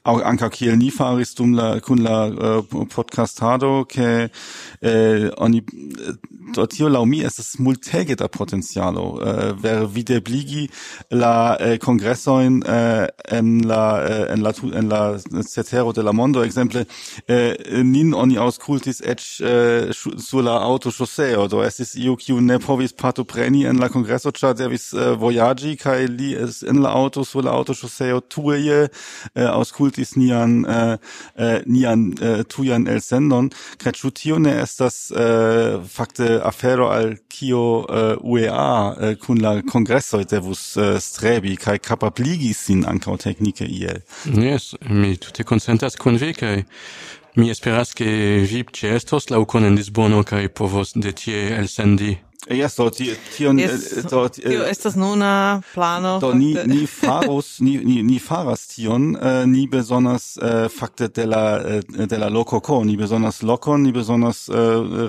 au 0.03 0.21
anka 0.21 0.49
kiel 0.49 0.77
ni 0.77 0.91
faris 0.91 1.35
dum 1.35 1.53
la 1.53 1.79
kun 1.79 1.97
la 1.97 2.27
äh, 2.27 2.63
uh, 2.73 2.85
podcastado 2.85 3.85
ke 3.85 4.29
uh, 4.83 5.29
oni 5.37 5.63
dort 6.53 6.73
hier 6.73 6.89
lau 6.89 7.05
mi 7.05 7.21
estas 7.21 7.59
multege 7.59 8.15
da 8.15 8.27
potencialo 8.27 9.19
eh, 9.21 9.53
vere 9.61 9.87
videbligi 9.93 10.69
la 11.11 11.57
uh, 11.59 11.77
congressoin 11.77 12.63
uh, 12.63 13.07
en 13.29 13.61
la 13.67 13.99
uh, 13.99 14.33
en 14.33 14.41
la 14.41 14.53
en 14.73 14.89
la 14.89 15.17
cetero 15.43 15.93
de 15.93 16.01
la 16.01 16.13
mondo. 16.13 16.43
Exemple 16.43 16.85
uh, 17.29 17.83
nin 17.83 18.13
oni 18.13 18.37
aŭskultis 18.37 19.01
eĉ 19.01 19.25
uh, 19.41 19.91
sur 20.17 20.43
la 20.43 20.57
aŭtoŝoseo 20.67 21.47
do 21.47 21.63
estis 21.63 21.95
iu 21.95 22.15
kiu 22.15 22.41
ne 22.41 22.59
povis 22.59 22.93
partopreni 23.07 23.63
en 23.65 23.79
la 23.79 23.89
congresso 23.89 24.31
cha 24.31 24.53
servis 24.55 24.91
uh, 24.93 24.99
eh, 24.99 25.15
voyagi 25.15 25.77
kai 25.77 26.07
li 26.07 26.33
es 26.35 26.63
en 26.63 26.81
la 26.83 26.91
auto 26.91 27.23
sur 27.23 27.43
la 27.43 27.53
aŭtoŝoseo 27.55 28.19
tuje 28.27 28.79
uh, 28.87 29.47
aŭskultis 29.47 30.15
nian 30.19 30.65
uh, 30.65 30.97
uh, 31.39 31.59
nian 31.65 32.11
uh, 32.19 32.43
tujan 32.51 32.87
el 32.91 33.01
sendon 33.01 33.49
ĉu 33.97 34.11
tio 34.11 34.37
es 34.51 34.75
das 34.77 34.97
uh, 35.11 35.79
fakte 35.87 36.41
afero 36.43 36.89
al 36.91 37.15
kio 37.29 37.85
uh, 37.87 38.17
UEA 38.21 38.91
uh, 38.91 39.15
kun 39.23 39.41
la 39.41 39.61
kongressoj 39.61 40.25
devus 40.25 40.75
uh, 40.77 40.99
strebi 40.99 41.55
kai 41.55 41.79
capabligi 41.79 42.53
sin 42.53 42.83
ankaŭ 42.85 43.17
teknike 43.17 43.65
iel? 43.65 44.03
Yes, 44.25 44.75
mi 44.89 45.15
tutte 45.17 45.43
consentas 45.43 45.95
kun 45.95 46.17
vi 46.17 46.33
kai 46.33 46.65
mi 47.37 47.51
esperas 47.53 47.93
ke 47.93 48.05
vi 48.49 48.63
ĉeestos 48.79 49.29
laŭ 49.29 49.45
en 49.61 49.75
Lisbono 49.75 50.23
kaj 50.23 50.47
povos 50.49 50.93
de 50.95 51.11
tie 51.11 51.53
elsendi 51.57 52.17
Ja, 52.49 52.69
so, 52.69 52.89
ti, 52.89 53.09
tion, 53.35 53.57
yes, 53.59 53.89
do, 54.07 54.25
äh, 54.25 54.29
ti, 54.29 54.41
tio 54.41 54.63
äh, 54.63 54.69
estas 54.69 54.95
nuna 54.95 55.61
plano. 55.73 56.19
Do, 56.19 56.33
ni, 56.33 56.53
ni 56.65 56.85
faros, 56.87 57.59
ni, 57.59 57.77
ni, 57.83 58.03
ni 58.03 58.19
faras 58.19 58.67
tion, 58.67 59.15
äh, 59.15 59.45
ni 59.45 59.67
besonders, 59.67 60.37
äh, 60.37 60.69
fakte 60.69 61.09
de 61.09 61.25
la, 61.25 61.57
äh, 61.57 62.07
de 62.07 62.17
la 62.17 62.29
loco 62.29 62.61
co, 62.61 62.83
ni 62.85 62.95
besonders 62.95 63.41
locon, 63.41 63.83
ni 63.83 63.91
besonders, 63.91 64.47
äh, 64.49 64.53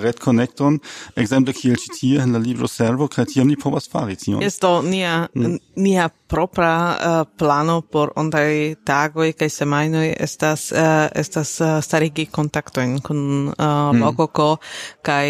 red 0.02 0.18
connecton, 0.18 0.80
exemple 1.14 1.52
kiel 1.52 1.76
ci 1.76 1.90
tie 1.90 2.18
en 2.18 2.32
la 2.32 2.38
libro 2.42 2.66
servo, 2.66 3.06
kaj 3.08 3.36
ni 3.44 3.56
povas 3.56 3.86
fari 3.86 4.16
tion. 4.16 4.42
Yes, 4.42 4.58
do, 4.58 4.80
nia, 4.82 5.28
mm. 5.34 5.58
nia 5.76 6.10
propra 6.28 6.96
eh, 7.00 7.24
plano 7.38 7.80
por 7.80 8.12
ondai 8.16 8.76
tagoi 8.84 9.32
kaj 9.32 9.48
semajnoj 9.48 10.12
estas 10.20 10.68
eh, 10.72 11.08
estas 11.16 11.60
eh, 11.60 11.80
starigi 11.82 12.26
kontaktojn 12.26 12.98
kun 13.02 13.20
mm. 13.58 14.00
Bogoko 14.00 14.56
kaj 15.02 15.28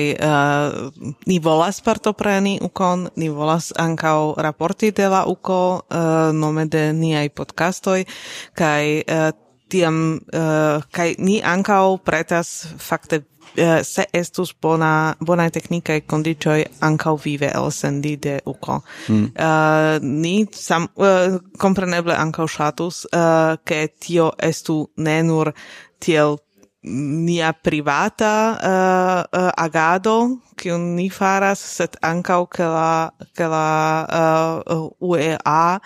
ni 1.26 1.38
volas 1.38 1.80
partopreni 1.80 2.58
ukon, 2.62 3.08
ni 3.16 3.28
volas 3.28 3.72
ankaŭ 3.76 4.34
raporti 4.36 4.90
de 4.90 5.08
la 5.08 5.24
uko 5.26 5.82
nome 6.32 6.64
de 6.66 6.92
niaj 6.92 7.28
podcastoj 7.28 8.04
kaj 8.58 8.84
tiam 9.68 10.18
uh, 10.32 10.82
kai 10.90 11.14
ni 11.18 11.40
ankau 11.44 11.98
pretas 12.00 12.66
fakte 12.80 13.22
eh, 13.56 13.82
se 13.84 14.06
estus 14.12 14.52
bona 14.52 15.14
bona 15.20 15.50
teknika 15.50 15.94
e 15.94 16.00
condicio 16.00 16.52
anca 16.80 17.14
vive 17.14 17.50
el 17.54 17.70
sendi 17.70 18.16
de 18.16 18.40
uko. 18.44 18.82
Mm. 19.08 19.32
Uh, 19.36 19.98
ni 20.02 20.46
sam 20.52 20.88
eh, 20.96 21.28
uh, 21.34 21.40
compreneble 21.58 22.14
anca 22.14 22.46
shatus 22.46 23.06
che 23.64 23.82
eh, 23.82 23.84
uh, 23.84 23.98
tio 23.98 24.32
estu 24.38 24.90
ne 24.96 25.22
nur 25.22 25.52
tiel 25.98 26.38
nia 26.82 27.52
privata 27.52 28.58
uh, 28.62 29.38
uh, 29.38 29.50
agado 29.56 30.40
che 30.54 30.76
ni 30.76 31.10
faras 31.10 31.58
set 31.58 31.96
anca 32.00 32.46
che 32.46 32.62
la 32.62 33.12
che 33.32 33.46
la 33.46 34.62
uh, 34.64 34.94
UEA 34.98 35.80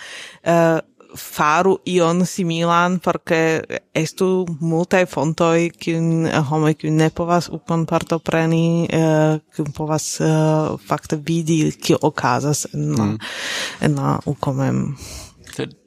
uh, 0.45 0.79
faru 1.17 1.79
ion 1.87 2.27
similan 2.27 2.99
porque 3.01 3.63
estu 3.95 4.47
multae 4.61 5.07
fontoi 5.07 5.71
kiun 5.71 6.27
eh, 6.27 6.41
home 6.51 6.75
kiun 6.75 6.97
ne 6.97 7.11
povas 7.11 7.51
parto 7.51 7.85
partopreni 7.91 8.89
uh, 8.89 8.99
eh, 8.99 9.41
kiun 9.57 9.73
povas 9.73 10.21
uh, 10.21 10.79
fakte 10.89 11.17
vidi 11.17 11.73
kio 11.73 11.99
okazas 12.03 12.67
en 12.75 12.91
mm. 12.91 13.19
en 13.81 13.97
la 13.97 14.19
ukomem 14.27 14.97
sed 15.57 15.79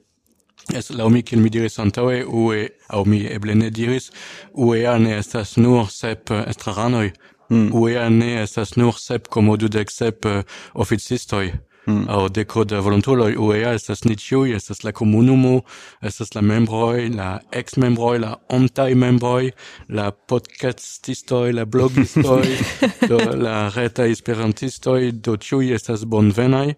Es 0.74 0.90
la 0.90 1.08
mi 1.08 1.22
kiel 1.22 1.40
mi 1.40 1.50
diris 1.50 1.78
antaŭe 1.78 2.24
ue 2.26 2.64
aŭ 2.90 3.04
mi 3.06 3.20
eble 3.30 3.54
ne 3.54 3.68
diris 3.70 4.10
UEA 4.52 4.96
ne 4.98 5.12
estas 5.18 5.56
nur 5.56 5.86
sep 5.90 6.30
estraranoj 6.30 7.12
mm. 7.50 7.68
UEA 7.72 8.08
ne 8.10 8.42
estas 8.42 8.74
nur 8.76 8.98
sep 8.98 9.28
komo 9.28 9.56
dudek 9.56 9.90
sep 9.90 10.26
uh, 10.26 10.42
oficistoj 10.74 11.52
mm. 11.86 12.08
au 12.08 12.28
deco 12.28 12.64
de 12.64 12.76
volontuloi 12.76 13.36
UEA 13.36 13.72
estas 13.74 14.04
ni 14.04 14.16
ciui, 14.16 14.54
estas 14.54 14.82
la 14.84 14.92
komunumo 14.92 15.62
estas 16.02 16.34
la 16.34 16.42
membroi, 16.42 17.08
la 17.14 17.40
ex-membroi, 17.52 18.18
la 18.18 18.36
omtai 18.48 18.94
membroi, 18.94 19.52
la 19.88 20.10
podcastistoi, 20.12 21.52
la 21.52 21.64
blogistoi, 21.64 22.56
do, 23.10 23.20
la 23.34 23.68
reta 23.74 24.06
esperantistoi, 24.06 25.12
do 25.12 25.36
ciui 25.36 25.72
estas 25.76 26.04
bonvenai, 26.04 26.74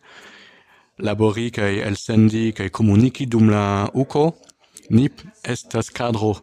labori 0.99 1.51
kai 1.55 1.79
elsendi 1.87 2.53
kai 2.53 2.69
comuniki 2.71 3.27
dum 3.27 3.51
la 3.51 3.89
uco, 3.95 4.31
ni 4.91 5.09
estas 5.45 5.91
cadro 5.91 6.37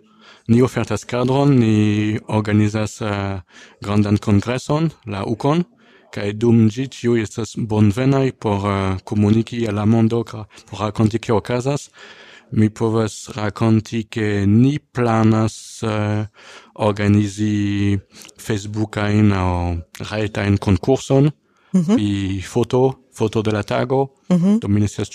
ni 0.48 0.62
ofertas 0.62 1.06
cadron, 1.06 1.56
ni 1.58 2.20
organizas 2.28 3.02
uh, 3.02 3.42
grandan 3.82 4.18
congresson, 4.18 4.92
la 5.06 5.24
UCON, 5.26 5.64
kai 6.16 6.32
dum 6.42 6.68
gi 6.74 6.86
ĉiuj 6.96 7.22
estas 7.26 7.56
bonvenai 7.70 8.32
por 8.32 8.60
uh, 8.64 9.00
komuniki 9.10 9.66
al 9.70 9.76
la 9.80 9.86
mondo 9.86 10.24
por 10.24 10.80
rakonti 10.80 11.20
kio 11.20 11.38
okazas 11.42 11.90
mi 12.52 12.70
povas 12.70 13.16
rakonti 13.36 14.04
ke 14.14 14.28
ni 14.48 14.78
planas 14.80 15.56
uh, 15.84 16.24
organizi 16.88 17.98
facebookajn 18.46 19.34
aŭ 19.42 19.50
rajtajn 20.12 20.58
konkurson 20.58 21.24
mm 21.26 21.82
-hmm. 21.82 21.96
pri 21.96 22.42
foto 22.42 23.05
foto 23.16 23.42
de 23.42 23.52
la 23.52 23.64
tago, 23.64 24.10
mm 24.30 24.38
-hmm. 24.38 24.60
do 24.60 24.68
mi 24.68 24.80
ne 24.80 24.88
scias 24.88 25.10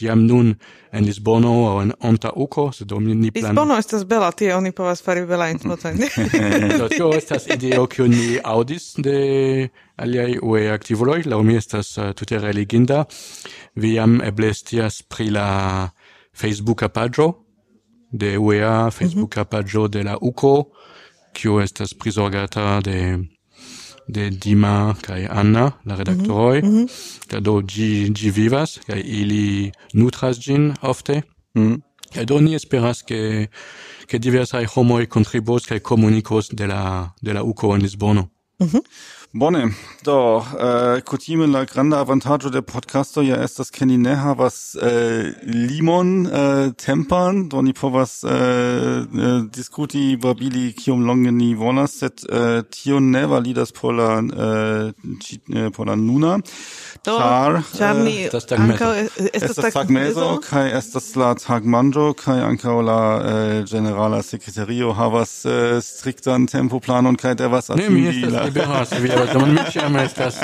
jam 0.00 0.26
nun 0.26 0.54
en 0.92 1.04
Lisbono 1.04 1.50
o 1.50 1.82
en 1.82 1.92
Onta 2.00 2.30
Uco 2.36 2.72
se 2.72 2.84
do 2.84 3.00
mi 3.00 3.14
ni 3.14 3.30
plan 3.30 3.52
Lisbono 3.52 3.78
estas 3.78 4.04
bela, 4.04 4.32
tie 4.32 4.54
oni 4.54 4.72
povas 4.72 5.02
fari 5.02 5.26
belajn 5.26 5.58
fotojn. 5.68 5.98
do 6.78 6.88
tio 6.88 7.10
estas 7.12 7.46
ideo 7.46 7.86
kiu 7.86 8.08
ni 8.08 8.38
audis 8.44 8.94
de 8.98 9.68
aliai 9.96 10.38
UE 10.42 10.70
aktivuloj, 10.70 11.22
la 11.26 11.42
mi 11.42 11.56
estas 11.56 11.98
uh, 11.98 12.12
tute 12.12 12.38
religinda. 12.38 13.04
Vi 13.74 13.94
jam 13.94 14.20
eblestias 14.20 15.02
pri 15.02 15.30
la 15.30 15.90
Facebooka 16.32 16.88
paĝo 16.88 17.32
de 18.12 18.38
UEA, 18.38 18.86
mhm. 18.86 18.90
Facebooka 18.90 19.40
mm 19.42 19.58
-hmm. 19.60 19.88
de 19.88 20.02
la 20.02 20.18
UKO, 20.20 20.70
kiu 21.32 21.60
estas 21.60 21.94
prisorgata 21.94 22.80
de 22.80 23.18
de 24.08 24.30
Dima 24.30 24.94
kaj 25.02 25.26
Anna, 25.30 25.72
la 25.84 25.94
mhm, 25.94 25.98
redaktoroj. 25.98 26.62
Mm 26.62 26.68
-hmm. 26.68 27.40
Do 27.40 27.60
ĝi 27.62 28.10
ĝi 28.14 28.30
vivas 28.30 28.78
kaj 28.86 29.00
ili 29.04 29.72
nutras 29.92 30.38
ĝin 30.40 30.74
ofte. 30.82 31.22
Mm. 31.54 31.82
Kaj 32.14 32.24
do 32.24 32.40
ni 32.40 32.54
esperas 32.54 33.02
ke 33.02 33.48
ke 34.06 34.18
diversaj 34.18 34.64
homoj 34.64 35.06
kontribuos 35.06 35.66
kaj 35.66 35.78
komunikos 35.78 36.48
de 36.52 36.66
la 36.66 37.10
de 37.22 37.32
la 37.32 37.42
UCO 37.42 37.74
en 37.74 37.82
Lisbono. 37.82 38.28
Mm 38.60 38.66
-hmm. 38.66 38.80
Bone, 39.34 39.74
do, 40.04 40.42
äh, 40.58 41.02
kutime 41.02 41.44
la 41.44 41.66
grande 41.66 41.98
avantaggio 41.98 42.48
de 42.48 42.62
podcasto 42.62 43.20
ja 43.20 43.36
estas 43.36 43.70
ke 43.70 43.84
ni 43.84 43.98
ne 43.98 44.16
havas 44.16 44.74
äh, 44.80 45.34
limon 45.44 46.24
äh, 46.24 46.72
tempan, 46.72 47.50
do 47.50 47.60
ni 47.60 47.74
povas 47.74 48.24
eh, 48.24 49.04
diskuti 49.54 50.16
babili 50.16 50.72
kiom 50.72 51.04
longe 51.04 51.30
ni 51.30 51.54
volas, 51.54 51.98
sed 51.98 52.24
äh, 52.24 52.62
tio 52.70 53.00
ne 53.00 53.28
validas 53.28 53.72
por 53.72 53.92
la, 53.92 54.18
äh, 54.20 54.92
äh 55.52 55.70
por 55.72 55.86
la 55.86 55.96
nuna, 55.96 56.38
do, 57.04 57.18
char, 57.18 57.62
char 57.76 57.94
ni 57.96 58.24
eh, 58.24 58.30
ankaŭ 58.32 58.90
estas 59.34 59.74
tagmezo, 59.76 60.40
kaj 60.40 60.72
estas 60.72 61.12
la 61.20 61.34
tagmanĝo, 61.34 62.14
kai 62.16 62.38
ankaŭ 62.48 62.80
la 62.80 62.98
äh, 63.20 63.64
generala 63.68 64.22
secretario 64.22 64.96
havas 64.96 65.44
äh, 65.44 65.82
striktan 65.84 66.48
tempoplanon 66.48 67.20
kaj 67.20 67.36
devas 67.44 67.68
atingi 67.68 68.24
la... 68.32 68.48
Tamen 69.32 69.54
mi 69.56 69.64
ĉiam 69.72 69.96
estas 70.02 70.40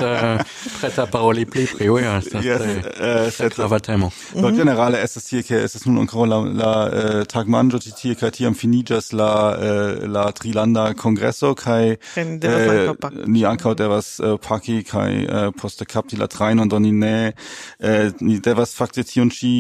preta 0.81 1.07
paroli 1.11 1.47
pli 1.47 1.67
pri 1.71 1.89
oui, 1.93 2.07
estas 2.19 3.37
sekva 3.37 3.79
temo. 3.79 4.11
Do 4.35 4.51
generale 4.55 5.03
estas 5.05 5.29
tie 5.31 5.43
ke 5.47 5.65
estas 5.65 5.87
nun 5.87 6.03
ankoraŭ 6.05 6.29
la 6.31 6.65
la 6.65 6.73
euh, 6.89 7.23
tagmanĝo 7.31 7.81
ĉi 7.85 7.93
tie 7.99 8.15
kaj 8.19 8.31
tiam 8.39 8.57
finiĝas 8.59 9.13
la 9.17 9.31
euh, 9.55 10.05
la 10.11 10.25
trilanda 10.37 10.87
kongreso 10.99 11.55
kaj 11.59 11.97
euh, 12.17 12.93
ni 13.27 13.45
ankaŭ 13.49 13.75
devas 13.79 14.15
äh, 14.21 14.37
paki 14.49 14.83
kaj 14.89 15.11
äh, 15.25 15.49
poste 15.61 15.87
kapti 15.89 16.21
la 16.21 16.29
trajnon 16.31 16.69
do 16.69 16.79
ni 16.79 16.93
ne 16.93 17.33
äh, 17.81 18.13
ni 18.21 18.41
devas 18.41 18.75
fakte 18.79 19.05
tion 19.05 19.31
ĉi 19.31 19.53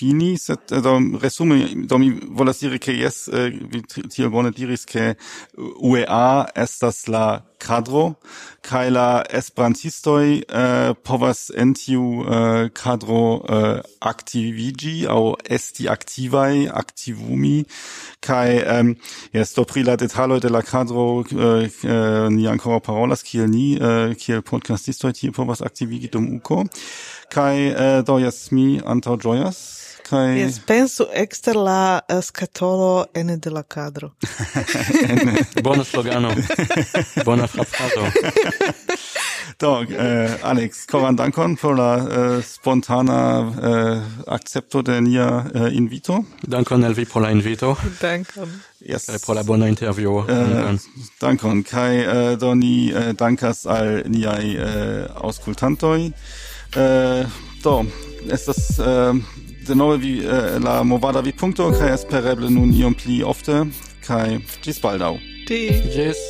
fini, 0.00 0.38
sed 0.38 0.72
eh, 0.72 0.80
do 0.80 0.96
resume 1.20 1.86
do 1.86 1.98
mi 1.98 2.10
volas 2.38 2.60
diri 2.62 2.80
ke 2.80 2.94
jes 2.96 3.28
eh, 3.28 3.52
vi 3.72 3.82
tiel 3.84 4.30
bone 4.32 4.52
diris 4.56 4.86
ke 4.88 5.12
eh, 5.12 5.14
UEA 5.58 6.48
estas 6.56 7.06
la 7.12 7.42
kadro 7.60 8.14
kai 8.64 8.88
la 8.90 9.22
esperantistoi 9.38 10.40
eh, 10.40 10.92
povas 11.04 11.50
entiu 11.64 12.24
cadro 12.24 12.70
kadro 12.80 13.82
activigi 14.12 15.04
au 15.06 15.34
aŭ 15.34 15.36
esti 15.56 15.88
activumi 15.88 16.68
aktivumi 16.82 17.56
kaj 18.24 18.48
jes 19.36 19.54
do 19.56 19.64
pri 19.64 19.84
la 19.84 19.96
detalo 19.96 20.40
de 20.40 20.48
la 20.48 20.62
kadro 20.62 21.24
ni 22.36 22.48
ancora 22.48 22.80
parolas 22.80 23.22
kiel 23.22 23.50
ni 23.50 23.66
kiel 24.16 24.42
podcastistoi 24.42 25.12
tie 25.12 25.30
povas 25.30 25.60
aktivigi 25.60 26.08
dum 26.08 26.32
uko 26.38 26.64
kaj 27.30 27.56
do 28.06 28.18
jes 28.18 28.50
mi 28.52 28.80
antau 28.84 29.16
joyas, 29.16 29.79
kai 30.10 30.40
Yes, 30.40 30.58
pensu 30.66 31.06
ekster 31.14 31.54
la 31.54 32.00
uh, 32.08 32.20
skatolo 32.22 33.06
ene 33.14 33.36
de 33.36 33.50
la 33.50 33.62
kadro. 33.62 34.12
Bona 35.64 35.84
slogano. 35.84 36.34
Bona 37.24 37.46
frapazo. 37.46 38.10
Do, 39.60 39.82
eh, 39.82 40.30
Alex, 40.42 40.86
koran 40.86 41.16
dankon 41.16 41.56
por 41.56 41.76
la 41.76 41.96
eh, 41.96 42.42
spontana 42.42 43.52
eh, 43.62 44.02
accepto 44.26 44.82
de 44.82 45.00
nia 45.00 45.44
eh, 45.54 45.76
invito. 45.76 46.24
Dankon 46.42 46.84
Elvi 46.84 47.04
vi 47.04 47.10
por 47.10 47.22
la 47.22 47.30
invito. 47.30 47.76
Dankon. 48.00 48.62
Yes. 48.80 49.06
Kai 49.06 49.18
por 49.26 49.34
la 49.34 49.42
bona 49.42 49.68
interview. 49.68 50.24
Eh, 50.28 50.76
dankon. 51.20 51.62
Kai 51.62 51.96
eh, 51.96 52.36
do 52.36 52.54
ni 52.54 52.90
eh, 52.90 53.12
dankas 53.12 53.66
al 53.66 54.02
niai 54.08 54.56
eh, 54.56 55.06
auskultantoi. 55.14 56.12
Eh, 56.76 57.26
do, 57.62 57.84
estas... 58.30 58.78
Eh, 58.78 59.14
denovevi 59.70 60.18
eh, 60.18 60.26
äh, 60.26 60.58
la 60.64 60.82
movada 60.82 61.20
movadavi 61.20 61.32
punto 61.32 61.70
kaj 61.70 61.94
espereble 61.94 62.50
nun 62.50 62.74
iom 62.74 62.94
pli 62.94 63.22
ofte 63.22 63.64
kaj 64.06 64.40
ĝis 64.64 64.82
baldaŭ. 64.82 65.14
Ĝis. 65.50 66.20